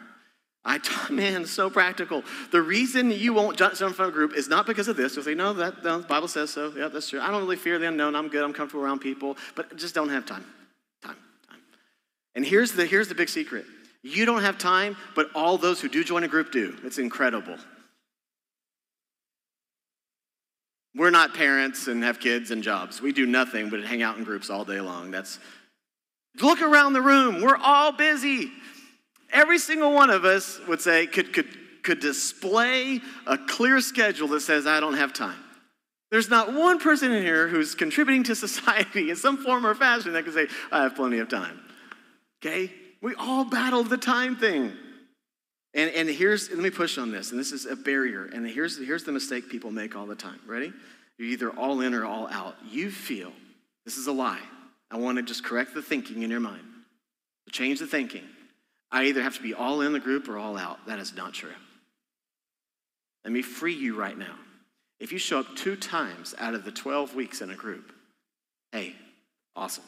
[0.65, 0.79] I,
[1.11, 2.23] man, so practical.
[2.51, 5.15] The reason you won't jump in front of a group is not because of this.
[5.15, 6.71] You'll say, no, that the Bible says so.
[6.75, 7.19] Yeah, that's true.
[7.19, 8.15] I don't really fear the unknown.
[8.15, 8.43] I'm good.
[8.43, 10.45] I'm comfortable around people, but just don't have time.
[11.01, 11.17] Time,
[11.49, 11.59] time.
[12.35, 13.65] And here's the, here's the big secret.
[14.03, 16.77] You don't have time, but all those who do join a group do.
[16.83, 17.57] It's incredible.
[20.95, 23.01] We're not parents and have kids and jobs.
[23.01, 25.11] We do nothing but hang out in groups all day long.
[25.11, 25.39] That's
[26.41, 27.41] look around the room.
[27.41, 28.51] We're all busy.
[29.31, 31.47] Every single one of us would say could could
[31.83, 35.39] could display a clear schedule that says I don't have time.
[36.13, 40.13] There's not one person in here who's contributing to society in some form or fashion
[40.13, 41.59] that can say, I have plenty of time.
[42.39, 42.71] Okay?
[43.01, 44.73] We all battle the time thing.
[45.73, 48.25] And, and here's, let me push on this, and this is a barrier.
[48.25, 50.39] And here's, here's the mistake people make all the time.
[50.45, 50.71] Ready?
[51.17, 52.55] You're either all in or all out.
[52.69, 53.31] You feel,
[53.85, 54.41] this is a lie.
[54.91, 56.63] I want to just correct the thinking in your mind.
[57.51, 58.23] Change the thinking.
[58.91, 60.85] I either have to be all in the group or all out.
[60.87, 61.49] That is not true.
[63.23, 64.35] Let me free you right now.
[64.99, 67.91] If you show up two times out of the 12 weeks in a group,
[68.71, 68.95] hey,
[69.55, 69.83] awesome.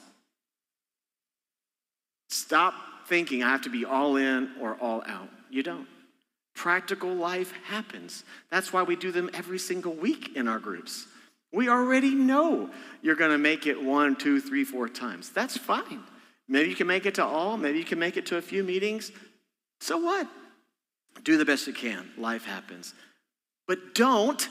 [2.30, 2.74] Stop
[3.08, 5.30] thinking I have to be all in or all out.
[5.56, 5.88] You don't.
[6.54, 8.26] Practical life happens.
[8.52, 11.08] That's why we do them every single week in our groups.
[11.54, 12.70] We already know
[13.02, 15.30] you're going to make it one, two, three, four times.
[15.30, 16.02] That's fine.
[16.50, 18.66] Maybe you can make it to all, maybe you can make it to a few
[18.66, 19.14] meetings.
[19.80, 20.28] So what?
[21.24, 22.10] Do the best you can.
[22.18, 22.94] Life happens.
[23.66, 24.50] But don't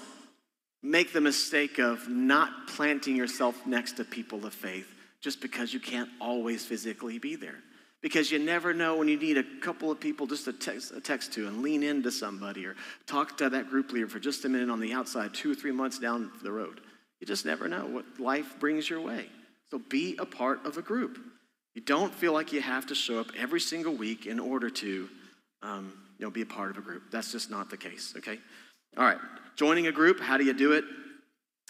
[0.82, 4.88] make the mistake of not planting yourself next to people of faith
[5.20, 7.58] just because you can't always physically be there.
[8.04, 11.00] Because you never know when you need a couple of people just to text, a
[11.00, 14.48] text to and lean into somebody or talk to that group leader for just a
[14.50, 16.82] minute on the outside, two or three months down the road.
[17.20, 19.24] You just never know what life brings your way.
[19.70, 21.18] So be a part of a group.
[21.74, 25.08] You don't feel like you have to show up every single week in order to
[25.62, 27.04] um, you know, be a part of a group.
[27.10, 28.38] That's just not the case, okay?
[28.98, 29.18] All right,
[29.56, 30.84] joining a group, how do you do it?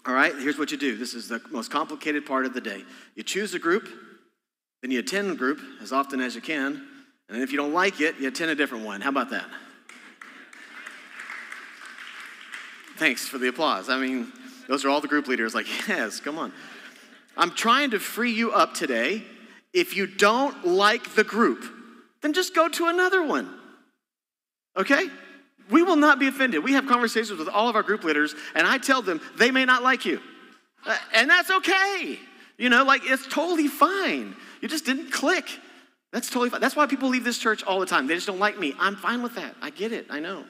[0.05, 0.97] All right, here's what you do.
[0.97, 2.83] This is the most complicated part of the day.
[3.15, 3.87] You choose a group,
[4.81, 6.85] then you attend group as often as you can,
[7.29, 9.01] and if you don't like it, you attend a different one.
[9.01, 9.45] How about that?
[12.97, 13.89] Thanks for the applause.
[13.89, 14.31] I mean,
[14.67, 16.53] those are all the group leaders like, yes, come on.
[17.35, 19.23] I'm trying to free you up today
[19.73, 21.65] if you don't like the group,
[22.21, 23.53] then just go to another one.
[24.77, 25.09] Okay?
[25.69, 26.63] We will not be offended.
[26.63, 29.65] We have conversations with all of our group leaders, and I tell them they may
[29.65, 30.21] not like you.
[30.85, 32.17] Uh, and that's okay.
[32.57, 34.35] You know, like it's totally fine.
[34.61, 35.45] You just didn't click.
[36.11, 36.61] That's totally fine.
[36.61, 38.07] That's why people leave this church all the time.
[38.07, 38.73] They just don't like me.
[38.79, 39.55] I'm fine with that.
[39.61, 40.07] I get it.
[40.09, 40.45] I know.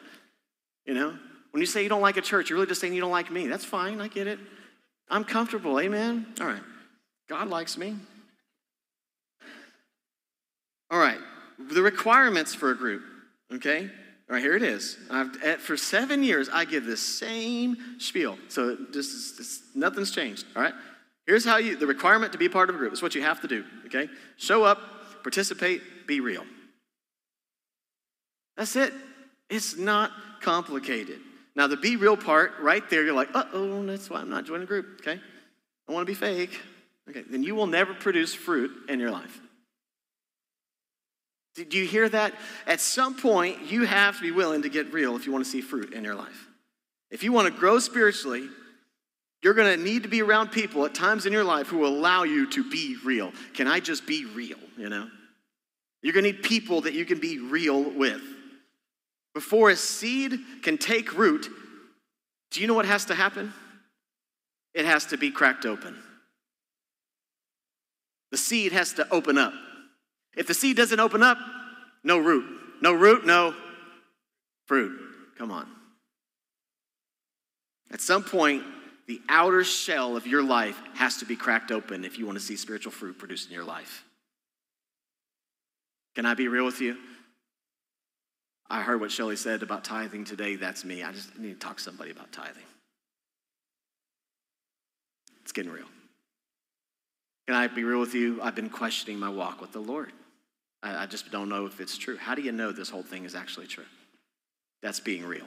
[0.86, 1.18] You know,
[1.52, 3.32] when you say you don't like a church, you're really just saying you don't like
[3.32, 3.48] me.
[3.48, 4.00] That's fine.
[4.02, 4.40] I get it.
[5.10, 5.80] I'm comfortable.
[5.80, 6.28] Amen.
[6.40, 6.62] All right.
[7.28, 7.96] God likes me.
[10.92, 11.18] All right,
[11.72, 13.02] the requirements for a group,
[13.52, 13.90] okay?
[14.30, 14.98] All right, here it is.
[15.10, 18.38] I've, at, for seven years, I give the same spiel.
[18.50, 20.74] So just, nothing's changed, all right?
[21.28, 22.94] Here's how you, the requirement to be part of a group.
[22.94, 24.10] is what you have to do, okay?
[24.38, 24.80] Show up,
[25.24, 26.46] participate, be real.
[28.58, 28.94] That's it.
[29.50, 30.12] It's not
[30.42, 31.20] complicated.
[31.56, 34.46] Now, the be real part, right there, you're like, uh oh, that's why I'm not
[34.46, 35.20] joining a group, okay?
[35.88, 36.60] I want to be fake.
[37.10, 39.40] Okay, then you will never produce fruit in your life.
[41.56, 42.34] Did you hear that?
[42.68, 45.50] At some point, you have to be willing to get real if you want to
[45.50, 46.48] see fruit in your life.
[47.12, 48.50] If you want to grow spiritually,
[49.46, 52.24] you're going to need to be around people at times in your life who allow
[52.24, 53.32] you to be real.
[53.54, 55.08] Can I just be real, you know?
[56.02, 58.24] You're going to need people that you can be real with.
[59.36, 61.48] Before a seed can take root,
[62.50, 63.54] do you know what has to happen?
[64.74, 65.96] It has to be cracked open.
[68.32, 69.54] The seed has to open up.
[70.36, 71.38] If the seed doesn't open up,
[72.04, 72.46] no root.
[72.82, 73.54] No root, no
[74.66, 75.00] fruit.
[75.38, 75.68] Come on.
[77.92, 78.64] At some point,
[79.08, 82.44] the outer shell of your life has to be cracked open if you want to
[82.44, 84.04] see spiritual fruit produced in your life.
[86.16, 86.98] Can I be real with you?
[88.70, 90.56] I heard what Shelly said about tithing today.
[90.56, 91.04] That's me.
[91.04, 92.64] I just need to talk to somebody about tithing.
[95.42, 95.86] It's getting real.
[97.46, 98.40] Can I be real with you?
[98.42, 100.12] I've been questioning my walk with the Lord.
[100.82, 102.18] I, I just don't know if it's true.
[102.18, 103.86] How do you know this whole thing is actually true?
[104.82, 105.46] That's being real.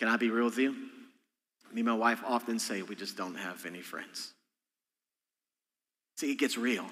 [0.00, 0.74] Can I be real with you?
[1.72, 4.32] Me and my wife often say we just don't have any friends.
[6.16, 6.86] See, it gets real.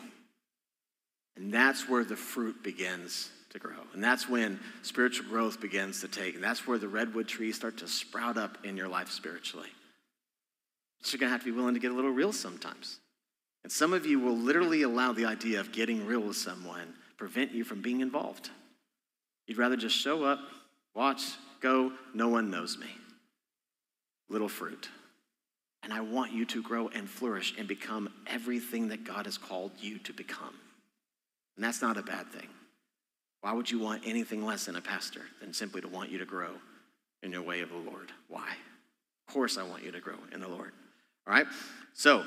[1.36, 3.82] And that's where the fruit begins to grow.
[3.94, 6.34] And that's when spiritual growth begins to take.
[6.34, 9.68] And that's where the redwood trees start to sprout up in your life spiritually.
[11.04, 12.98] You're going to have to be willing to get a little real sometimes.
[13.62, 17.52] And some of you will literally allow the idea of getting real with someone prevent
[17.52, 18.50] you from being involved.
[19.46, 20.40] You'd rather just show up,
[20.94, 21.22] watch,
[21.60, 22.88] go, no one knows me.
[24.28, 24.88] Little fruit.
[25.82, 29.70] And I want you to grow and flourish and become everything that God has called
[29.78, 30.54] you to become.
[31.56, 32.48] And that's not a bad thing.
[33.40, 36.24] Why would you want anything less than a pastor than simply to want you to
[36.24, 36.50] grow
[37.22, 38.10] in your way of the Lord?
[38.28, 38.48] Why?
[39.28, 40.72] Of course, I want you to grow in the Lord.
[41.26, 41.46] All right?
[41.94, 42.24] So,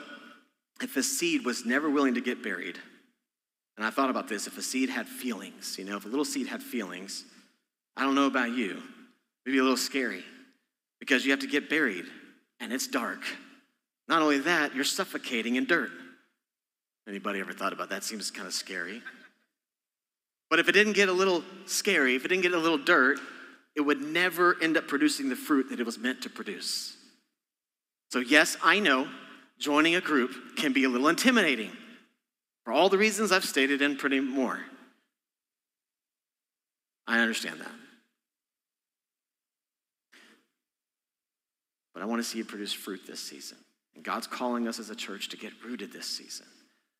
[0.81, 2.77] if a seed was never willing to get buried,
[3.75, 6.25] and I thought about this, if a seed had feelings, you know, if a little
[6.25, 7.25] seed had feelings,
[7.97, 8.81] I don't know about you,
[9.45, 10.23] maybe a little scary
[11.09, 12.05] because you have to get buried.
[12.59, 13.23] and it's dark.
[14.07, 15.89] Not only that, you're suffocating in dirt.
[17.07, 18.03] Anybody ever thought about that?
[18.03, 19.01] Seems kind of scary.
[20.49, 23.17] But if it didn't get a little scary, if it didn't get a little dirt,
[23.75, 26.95] it would never end up producing the fruit that it was meant to produce.
[28.11, 29.07] So, yes, I know
[29.57, 31.71] joining a group can be a little intimidating
[32.65, 34.59] for all the reasons I've stated and pretty more.
[37.07, 37.71] I understand that.
[41.99, 43.57] But I want to see you produce fruit this season.
[43.93, 46.45] And God's calling us as a church to get rooted this season.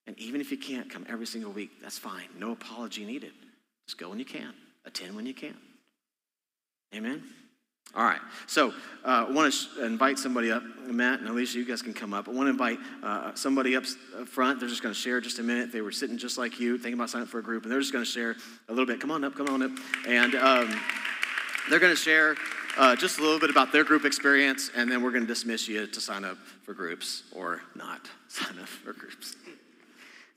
[0.07, 2.25] And even if you can't come every single week, that's fine.
[2.38, 3.31] No apology needed.
[3.88, 4.51] Just go when you can,
[4.83, 5.55] attend when you can.
[6.93, 7.23] Amen?
[7.95, 8.19] All right.
[8.45, 8.73] So
[9.05, 10.63] uh, I want to invite somebody up.
[10.85, 12.27] Matt and Alicia, you guys can come up.
[12.27, 13.85] I want to invite uh, somebody up
[14.25, 14.59] front.
[14.59, 15.71] They're just going to share just a minute.
[15.71, 17.79] They were sitting just like you, thinking about signing up for a group, and they're
[17.79, 18.35] just going to share
[18.67, 18.99] a little bit.
[18.99, 19.71] Come on up, come on up.
[20.05, 20.77] And um,
[21.69, 22.35] they're going to share
[22.77, 25.67] uh, just a little bit about their group experience, and then we're going to dismiss
[25.67, 29.36] you to sign up for groups or not sign up for groups.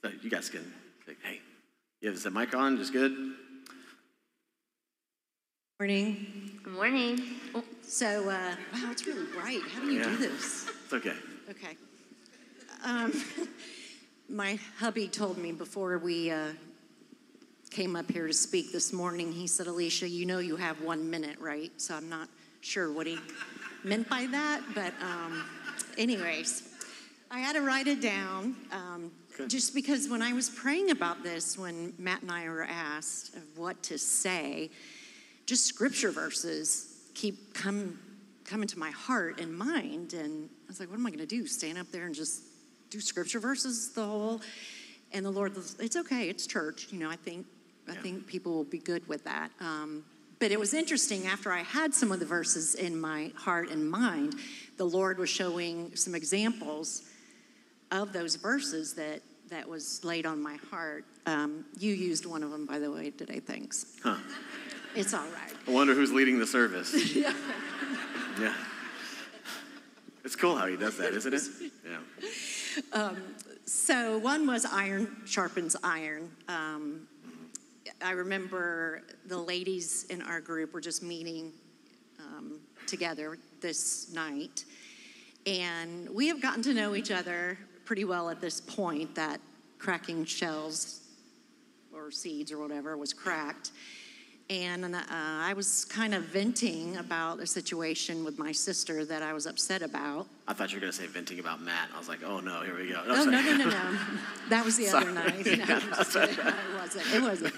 [0.04, 0.72] So you guys can
[1.06, 1.40] say, hey,
[2.00, 2.76] yeah, is the mic on?
[2.76, 3.12] Just good?
[5.78, 6.58] Morning.
[6.62, 7.20] Good morning.
[7.54, 9.62] Oh, so, uh, wow, it's really bright.
[9.74, 10.04] How do you Yeah.
[10.10, 10.68] do this?
[10.84, 11.14] It's okay.
[11.50, 11.76] Okay.
[12.84, 13.12] Um,
[14.28, 16.52] my hubby told me before we uh,
[17.72, 21.08] came up here to speak this morning, he said, Alicia, you know you have one
[21.08, 21.72] minute, right?
[21.78, 22.28] So I'm not
[22.60, 23.18] sure what he
[23.82, 25.44] meant by that, but um,
[25.96, 26.68] anyways,
[27.30, 29.48] I had to write it down um, Good.
[29.48, 33.42] just because when I was praying about this, when Matt and I were asked of
[33.56, 34.70] what to say,
[35.46, 37.98] just scripture verses keep come
[38.44, 41.26] coming to my heart and mind, and I was like, what am I going to
[41.26, 41.46] do?
[41.46, 42.42] Stand up there and just
[42.90, 44.42] do scripture verses the whole?
[45.14, 46.88] And the Lord, it's okay, it's church.
[46.90, 47.46] You know, I think
[47.88, 48.00] I Yeah.
[48.02, 49.50] think people will be good with that.
[49.60, 50.04] Um,
[50.38, 53.88] but it was interesting after I had some of the verses in my heart and
[53.90, 54.34] mind,
[54.76, 57.02] the Lord was showing some examples
[57.90, 61.04] of those verses that that was laid on my heart.
[61.26, 63.38] Um, you used one of them, by the way, today.
[63.38, 63.84] Thanks.
[64.02, 64.16] Huh.
[64.94, 65.52] It's all right.
[65.68, 66.94] I wonder who's leading the service.
[67.14, 67.34] yeah.
[68.40, 68.54] Yeah.
[70.24, 71.42] It's cool how he does that, isn't it?
[72.94, 73.12] Yeah.
[73.66, 76.30] So one was iron sharpens iron.
[76.48, 77.06] Um,
[78.02, 81.52] I remember the ladies in our group were just meeting
[82.18, 84.64] um, together this night,
[85.46, 89.14] and we have gotten to know each other pretty well at this point.
[89.14, 89.40] That
[89.78, 91.00] cracking shells
[91.94, 93.70] or seeds or whatever was cracked.
[94.52, 99.32] And uh, I was kind of venting about a situation with my sister that I
[99.32, 100.26] was upset about.
[100.46, 101.88] I thought you were going to say venting about Matt.
[101.94, 103.02] I was like, oh no, here we go.
[103.06, 103.96] Oh, no, no, no, no.
[104.50, 105.46] That was the other night.
[105.66, 106.36] No, I'm just kidding.
[106.36, 107.14] No, it wasn't.
[107.14, 107.54] It wasn't.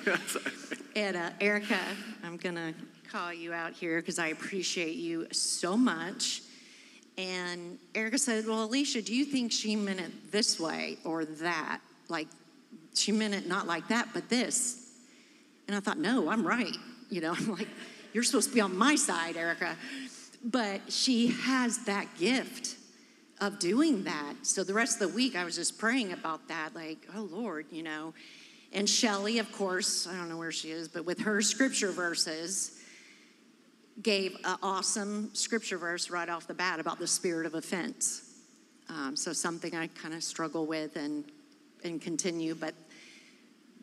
[0.96, 1.80] And uh, Erica,
[2.22, 2.72] I'm going to
[3.10, 6.42] call you out here because I appreciate you so much.
[7.18, 11.80] And Erica said, Well, Alicia, do you think she meant it this way or that?
[12.08, 12.28] Like,
[12.94, 14.83] she meant it not like that, but this.
[15.66, 16.76] And I thought, No, I'm right.
[17.10, 17.68] You know, I'm like,
[18.12, 19.76] You're supposed to be on my side, Erica.
[20.44, 22.76] But she has that gift
[23.40, 24.34] of doing that.
[24.42, 27.66] So the rest of the week, I was just praying about that, like, oh Lord,
[27.70, 28.14] you know.
[28.72, 32.80] And Shelley, of course, I don't know where she is, but with her scripture verses,
[34.02, 38.22] gave an awesome scripture verse right off the bat about the spirit of offense.
[38.88, 41.24] Um, so something I kind of struggle with and
[41.84, 42.74] and continue, but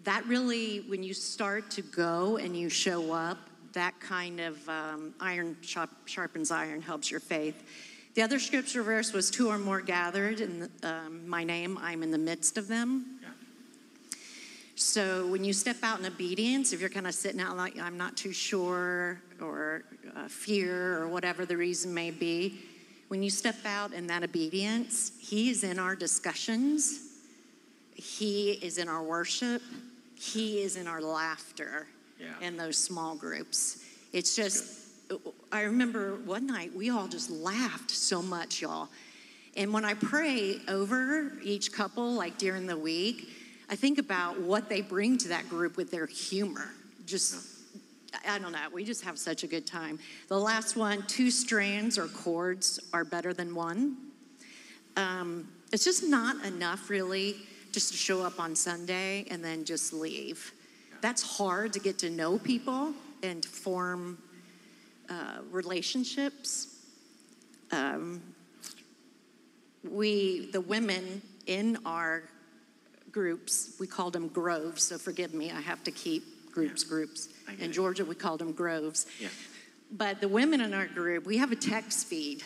[0.03, 3.37] that really, when you start to go and you show up,
[3.73, 7.63] that kind of um, iron sharp, sharpens iron, helps your faith.
[8.15, 12.11] The other scripture verse was two or more gathered in um, my name, I'm in
[12.11, 13.19] the midst of them.
[13.21, 13.29] Yeah.
[14.75, 17.97] So when you step out in obedience, if you're kind of sitting out like I'm
[17.97, 19.83] not too sure, or
[20.15, 22.59] uh, fear, or whatever the reason may be,
[23.07, 27.19] when you step out in that obedience, He is in our discussions,
[27.93, 29.61] He is in our worship,
[30.21, 31.88] He is in our laughter
[32.19, 32.27] Yeah.
[32.41, 33.79] in those small groups.
[34.13, 34.65] It's just,
[35.51, 38.89] I remember one night we all just laughed so much, y'all.
[39.57, 43.29] And when I pray over each couple, like during the week,
[43.67, 46.69] I think about what they bring to that group with their humor.
[47.07, 47.43] Just,
[48.27, 49.97] I don't know, we just have such a good time.
[50.27, 53.98] The last one two strands or cords are better than one.
[54.96, 57.37] Um, it's just not enough, really,
[57.72, 60.54] just to show up on Sunday and then just leave.
[61.02, 62.94] That's hard to get to know people
[63.24, 64.17] and form
[65.10, 66.76] uh, relationships.
[67.72, 68.22] Um,
[69.90, 72.24] we, the women in our
[73.12, 77.30] groups, we called them groves, so forgive me, I have to keep groups, groups.
[77.60, 77.74] In it.
[77.74, 79.06] Georgia, we called them groves.
[79.19, 79.30] Yeah.
[79.92, 82.44] But the women in our group, we have a text feed.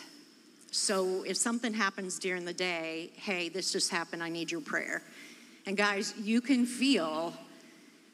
[0.70, 5.02] So if something happens during the day, hey, this just happened, I need your prayer.
[5.66, 7.34] And guys, you can feel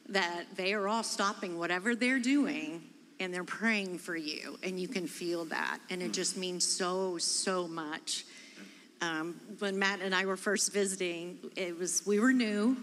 [0.09, 2.81] that they are all stopping whatever they're doing
[3.19, 5.77] and they're praying for you, and you can feel that.
[5.91, 8.25] And it just means so, so much.
[9.01, 12.75] Um, when Matt and I were first visiting, it was we were new,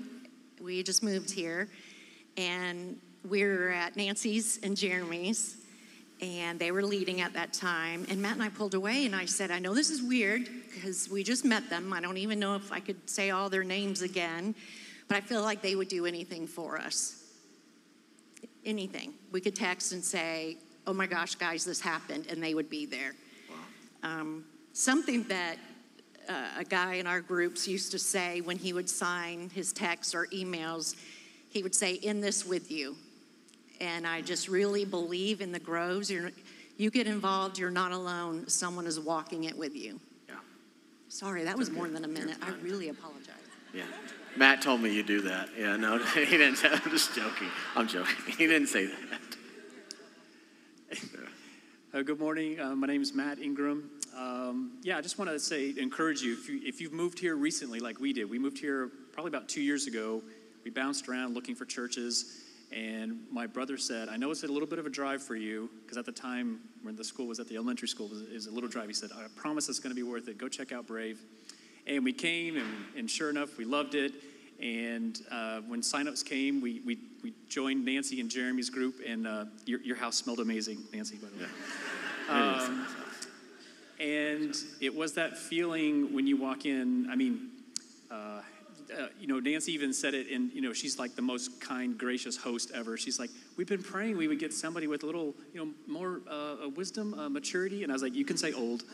[0.60, 1.68] we just moved here,
[2.36, 2.96] and
[3.28, 5.56] we were at Nancy's and Jeremy's,
[6.20, 8.06] and they were leading at that time.
[8.10, 11.08] And Matt and I pulled away, and I said, I know this is weird because
[11.08, 11.92] we just met them.
[11.92, 14.54] I don't even know if I could say all their names again,
[15.08, 17.16] but I feel like they would do anything for us.
[18.64, 19.14] Anything.
[19.32, 22.86] We could text and say, Oh my gosh, guys, this happened, and they would be
[22.86, 23.14] there.
[23.48, 23.56] Wow.
[24.10, 25.56] Um, something that
[26.28, 30.14] uh, a guy in our groups used to say when he would sign his texts
[30.14, 30.96] or emails,
[31.50, 32.96] he would say, In this with you
[33.80, 36.10] and I just really believe in the groves.
[36.10, 36.30] You're,
[36.76, 38.48] you get involved, you're not alone.
[38.48, 39.98] Someone is walking it with you.
[40.28, 40.36] Yeah.
[41.08, 42.36] Sorry, that was more than a minute.
[42.42, 43.34] I really apologize.
[43.72, 43.84] Yeah.
[44.36, 45.48] Matt told me you do that.
[45.58, 46.56] Yeah, no, he didn't.
[46.56, 47.48] Say, I'm just joking.
[47.74, 48.14] I'm joking.
[48.38, 49.20] He didn't say that.
[51.92, 52.60] Uh, good morning.
[52.60, 53.90] Uh, my name is Matt Ingram.
[54.16, 57.36] Um, yeah, I just want to say, encourage you if, you if you've moved here
[57.36, 58.30] recently, like we did.
[58.30, 60.22] We moved here probably about two years ago.
[60.64, 62.42] We bounced around looking for churches.
[62.72, 65.68] And my brother said, I know it's a little bit of a drive for you,
[65.82, 68.32] because at the time when the school was at the elementary school, it was, it
[68.32, 68.86] was a little drive.
[68.86, 70.38] He said, I promise it's going to be worth it.
[70.38, 71.20] Go check out Brave.
[71.86, 74.12] And we came, and, and sure enough, we loved it.
[74.62, 79.46] And uh, when signups came, we, we, we joined Nancy and Jeremy's group, and uh,
[79.64, 81.50] your, your house smelled amazing, Nancy, by the way.
[82.28, 82.62] Yeah.
[82.62, 82.86] Um,
[83.98, 87.08] and it was that feeling when you walk in.
[87.10, 87.48] I mean,
[88.10, 88.42] uh,
[88.98, 91.96] uh, you know, Nancy even said it, and you know, she's like the most kind,
[91.96, 92.96] gracious host ever.
[92.96, 96.20] She's like, we've been praying we would get somebody with a little, you know, more
[96.28, 98.84] uh, wisdom, uh, maturity, and I was like, you can say old,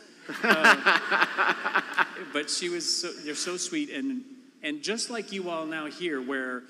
[0.43, 4.23] uh, but she was, so, they're so sweet, and
[4.63, 6.63] and just like you all now here, where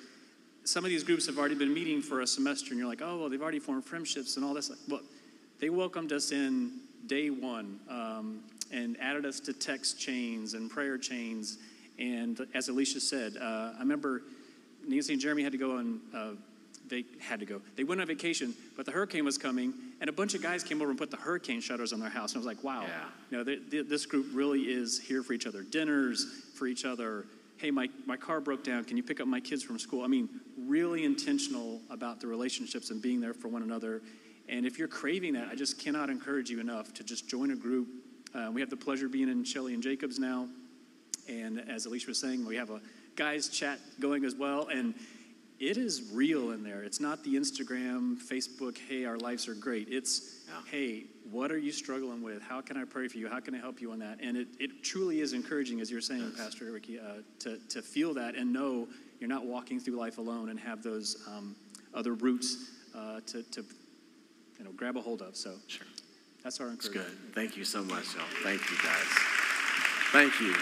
[0.64, 3.20] some of these groups have already been meeting for a semester, and you're like, oh,
[3.20, 4.70] well, they've already formed friendships and all this.
[4.90, 5.02] Well,
[5.60, 10.98] they welcomed us in day one um, and added us to text chains and prayer
[10.98, 11.58] chains
[12.00, 14.22] and as Alicia said, uh, I remember
[14.88, 16.32] Nancy and Jeremy had to go on, uh,
[16.88, 17.62] they had to go.
[17.76, 20.82] They went on vacation, but the hurricane was coming, and a bunch of guys came
[20.82, 22.34] over and put the hurricane shutters on their house.
[22.34, 23.04] And I was like, wow, yeah.
[23.30, 25.64] you know, they, they, this group really is here for each other.
[25.64, 26.26] Dinners
[26.56, 27.26] for each other.
[27.58, 28.86] Hey, my, my car broke down.
[28.86, 30.04] Can you pick up my kids from school?
[30.04, 34.02] I mean, really intentional about the relationships and being there for one another.
[34.48, 37.56] And if you're craving that, I just cannot encourage you enough to just join a
[37.56, 37.88] group.
[38.34, 40.48] Uh, we have the pleasure of being in Shelley and Jacobs now.
[41.30, 42.82] And as Alicia was saying, we have a
[43.16, 44.68] guys chat going as well.
[44.68, 44.94] And
[45.60, 46.84] it is real in there.
[46.84, 49.88] It's not the Instagram, Facebook, hey, our lives are great.
[49.90, 50.62] It's, yeah.
[50.70, 52.42] hey, what are you struggling with?
[52.44, 53.28] How can I pray for you?
[53.28, 54.20] How can I help you on that?
[54.22, 56.40] And it, it truly is encouraging, as you're saying, yes.
[56.40, 58.88] Pastor Ricky, uh, to, to feel that and know
[59.20, 61.56] you're not walking through life alone and have those um,
[61.94, 63.66] other roots uh, to, to
[64.60, 65.36] you know, grab a hold of.
[65.36, 65.88] So sure.
[66.44, 67.08] that's our encouragement.
[67.08, 67.34] That's good.
[67.36, 68.22] Thank you so much, Joe.
[68.44, 69.08] Thank you, guys.
[70.12, 70.54] Thank you.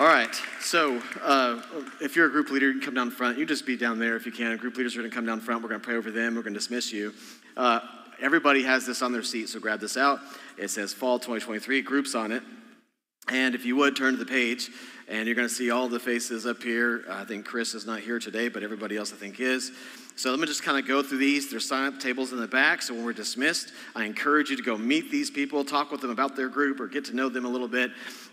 [0.00, 0.32] All right.
[0.60, 1.60] So, uh,
[2.00, 3.36] if you're a group leader, you can come down front.
[3.36, 4.56] You just be down there if you can.
[4.56, 5.60] Group leaders are going to come down front.
[5.60, 6.36] We're going to pray over them.
[6.36, 7.12] We're going to dismiss you.
[7.56, 7.80] Uh,
[8.20, 10.20] everybody has this on their seat, so grab this out.
[10.56, 12.44] It says Fall 2023, groups on it.
[13.28, 14.70] And if you would turn to the page,
[15.08, 17.04] and you're going to see all the faces up here.
[17.10, 19.72] I think Chris is not here today, but everybody else I think is.
[20.16, 21.50] So let me just kind of go through these.
[21.50, 22.82] There's sign up tables in the back.
[22.82, 26.10] So when we're dismissed, I encourage you to go meet these people, talk with them
[26.10, 27.90] about their group, or get to know them a little bit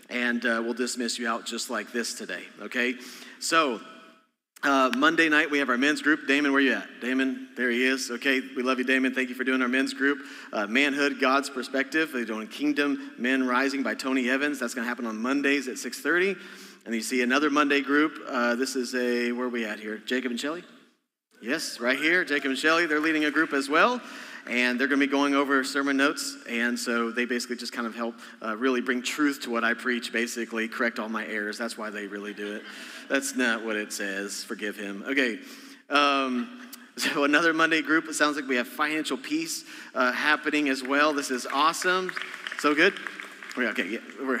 [0.08, 2.94] and uh, we'll dismiss you out just like this today, okay?
[3.40, 3.80] So,
[4.62, 6.26] uh, Monday night, we have our men's group.
[6.26, 6.88] Damon, where you at?
[7.00, 8.10] Damon, there he is.
[8.10, 9.14] Okay, we love you, Damon.
[9.14, 10.18] Thank you for doing our men's group.
[10.52, 12.10] Uh, Manhood, God's Perspective.
[12.12, 14.58] They're doing Kingdom Men Rising by Tony Evans.
[14.58, 16.36] That's going to happen on Mondays at 6.30.
[16.86, 18.18] And you see another Monday group.
[18.28, 19.98] Uh, this is a, where are we at here?
[19.98, 20.64] Jacob and Shelley?
[21.42, 22.24] Yes, right here.
[22.24, 24.00] Jacob and Shelley, they're leading a group as well
[24.48, 26.36] and they're going to be going over sermon notes.
[26.48, 29.74] And so they basically just kind of help uh, really bring truth to what I
[29.74, 31.58] preach, basically, correct all my errors.
[31.58, 32.62] That's why they really do it.
[33.08, 34.44] That's not what it says.
[34.44, 35.04] Forgive him.
[35.06, 35.38] Okay.
[35.90, 40.82] Um, so, another Monday group, it sounds like we have financial peace uh, happening as
[40.82, 41.12] well.
[41.12, 42.10] This is awesome.
[42.58, 42.94] So good.
[43.58, 44.40] Okay, yeah, we're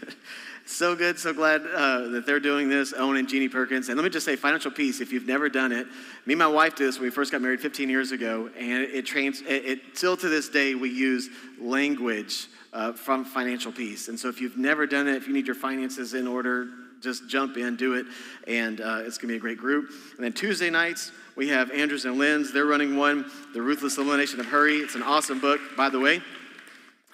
[0.64, 3.88] So good, so glad uh, that they're doing this, Owen and Jeannie Perkins.
[3.88, 5.86] And let me just say, financial peace, if you've never done it,
[6.24, 8.84] me and my wife did this when we first got married 15 years ago, and
[8.84, 11.28] it trains, it, it still to this day, we use
[11.60, 14.08] language uh, from financial peace.
[14.08, 16.68] And so if you've never done it, if you need your finances in order,
[17.02, 18.06] just jump in, do it,
[18.46, 19.90] and uh, it's gonna be a great group.
[20.16, 22.52] And then Tuesday nights, we have Andrews and Lynn's.
[22.52, 24.76] They're running one, The Ruthless Elimination of Hurry.
[24.76, 26.22] It's an awesome book, by the way.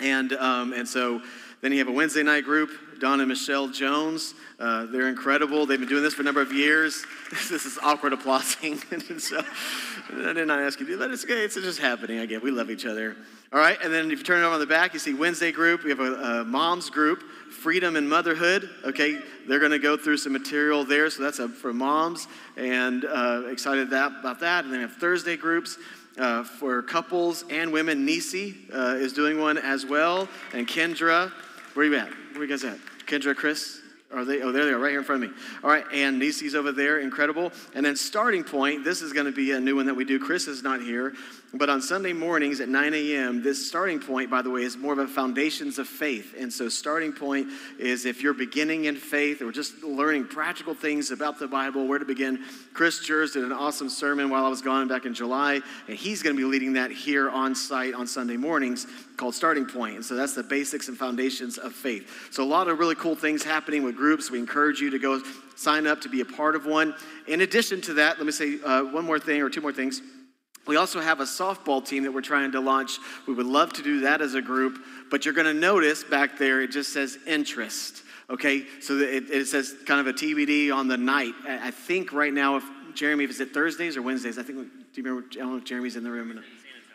[0.01, 1.23] And, um, and so
[1.63, 2.71] then you have a Wednesday night group,
[3.01, 4.35] Don and Michelle Jones.
[4.59, 5.67] Uh, they're incredible.
[5.67, 7.05] They've been doing this for a number of years.
[7.31, 8.79] this is awkward applauding.
[9.19, 9.43] so,
[10.13, 11.11] I did not ask you to do that.
[11.11, 11.45] It's okay.
[11.45, 12.19] It's just happening.
[12.19, 12.43] I get.
[12.43, 13.17] We love each other.
[13.53, 13.79] All right.
[13.83, 15.85] And then if you turn it over on the back, you see Wednesday group.
[15.85, 18.69] We have a, a mom's group, Freedom and Motherhood.
[18.85, 19.19] Okay.
[19.47, 21.09] They're going to go through some material there.
[21.09, 22.27] So that's a, for moms.
[22.57, 24.65] And uh, excited that, about that.
[24.65, 25.79] And then we have Thursday groups.
[26.19, 31.31] Uh, for couples and women, Nisi uh, is doing one as well, and Kendra.
[31.75, 32.09] Where are you at?
[32.39, 32.79] Where you guys at?
[33.07, 33.81] Kendra, Chris?
[34.15, 34.43] Are they?
[34.43, 35.37] Oh, there they are, right here in front of me.
[35.65, 37.51] All right, and Nisi's over there, incredible.
[37.75, 40.21] And then starting point, this is going to be a new one that we do.
[40.21, 41.15] Chris is not here,
[41.55, 44.93] but on Sunday mornings at 9 a.m., this starting point, by the way, is more
[44.93, 46.35] of a foundations of faith.
[46.39, 51.11] And so, starting point is if you're beginning in faith or just learning practical things
[51.11, 52.45] about the Bible, where to begin.
[52.75, 56.23] Chris Jers did an awesome sermon while I was gone back in July, and he's
[56.23, 58.87] going to be leading that here on site on Sunday mornings
[59.17, 59.97] called Starting Point.
[59.97, 62.29] And so, that's the basics and foundations of faith.
[62.31, 64.31] So, a lot of really cool things happening with groups.
[64.31, 65.23] We encourage you to go
[65.57, 66.95] sign up to be a part of one.
[67.27, 70.03] In addition to that, let me say uh, one more thing or two more things.
[70.69, 72.99] We also have a softball team that we're trying to launch.
[73.27, 74.79] We would love to do that as a group,
[75.11, 78.03] but you're going to notice back there it just says interest.
[78.29, 81.33] Okay, so it, it, says kind of a TBD on the night.
[81.49, 82.65] I think right now, if
[82.95, 84.59] Jeremy, if it's Thursdays or Wednesdays, I think.
[84.59, 85.27] Do you remember?
[85.33, 86.39] I don't know if Jeremy's in the room.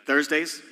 [0.06, 0.62] Thursdays.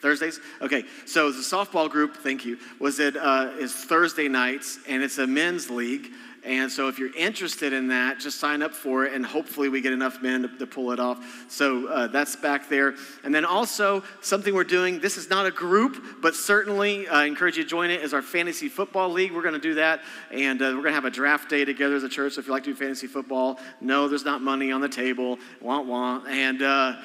[0.00, 0.40] Thursdays?
[0.62, 5.18] Okay, so the softball group, thank you, was it uh, is Thursday nights, and it's
[5.18, 6.08] a men's league.
[6.42, 9.82] And so, if you're interested in that, just sign up for it, and hopefully, we
[9.82, 11.46] get enough men to, to pull it off.
[11.50, 12.94] So, uh, that's back there.
[13.24, 17.58] And then, also, something we're doing this is not a group, but certainly I encourage
[17.58, 19.32] you to join it, is our fantasy football league.
[19.32, 21.94] We're going to do that, and uh, we're going to have a draft day together
[21.94, 22.34] as a church.
[22.34, 25.38] So, if you like to do fantasy football, no, there's not money on the table,
[25.60, 26.22] wah wah.
[26.26, 26.96] And, uh,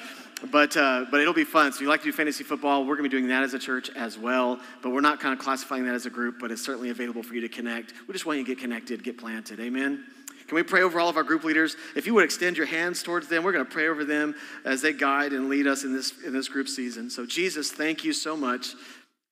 [0.52, 1.72] but, uh, but it'll be fun.
[1.72, 3.54] So, if you like to do fantasy football, we're going to be doing that as
[3.54, 4.60] a church as well.
[4.82, 7.34] But we're not kind of classifying that as a group, but it's certainly available for
[7.34, 7.94] you to connect.
[8.06, 9.60] We just want you to get connected, get planted.
[9.60, 10.04] Amen.
[10.46, 11.74] Can we pray over all of our group leaders?
[11.96, 14.34] If you would extend your hands towards them, we're going to pray over them
[14.64, 17.10] as they guide and lead us in this, in this group season.
[17.10, 18.74] So, Jesus, thank you so much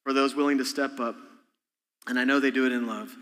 [0.03, 1.17] for those willing to step up.
[2.07, 3.15] And I know they do it in love.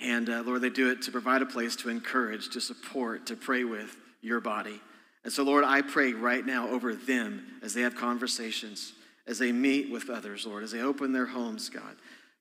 [0.00, 3.36] And uh, Lord, they do it to provide a place to encourage, to support, to
[3.36, 4.80] pray with your body.
[5.24, 8.92] And so, Lord, I pray right now over them as they have conversations,
[9.26, 11.96] as they meet with others, Lord, as they open their homes, God.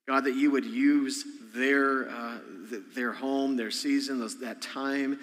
[0.06, 1.24] God, that you would use
[1.56, 2.40] their, uh,
[2.94, 5.18] their home, their season, those, that time,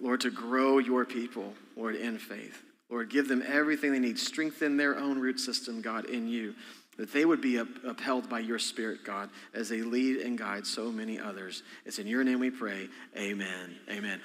[0.00, 2.62] Lord, to grow your people, Lord, in faith.
[2.90, 4.18] Lord, give them everything they need.
[4.18, 6.54] Strengthen their own root system, God, in you,
[6.96, 10.92] that they would be upheld by your Spirit, God, as they lead and guide so
[10.92, 11.64] many others.
[11.84, 12.88] It's in your name we pray.
[13.16, 13.74] Amen.
[13.90, 14.20] Amen.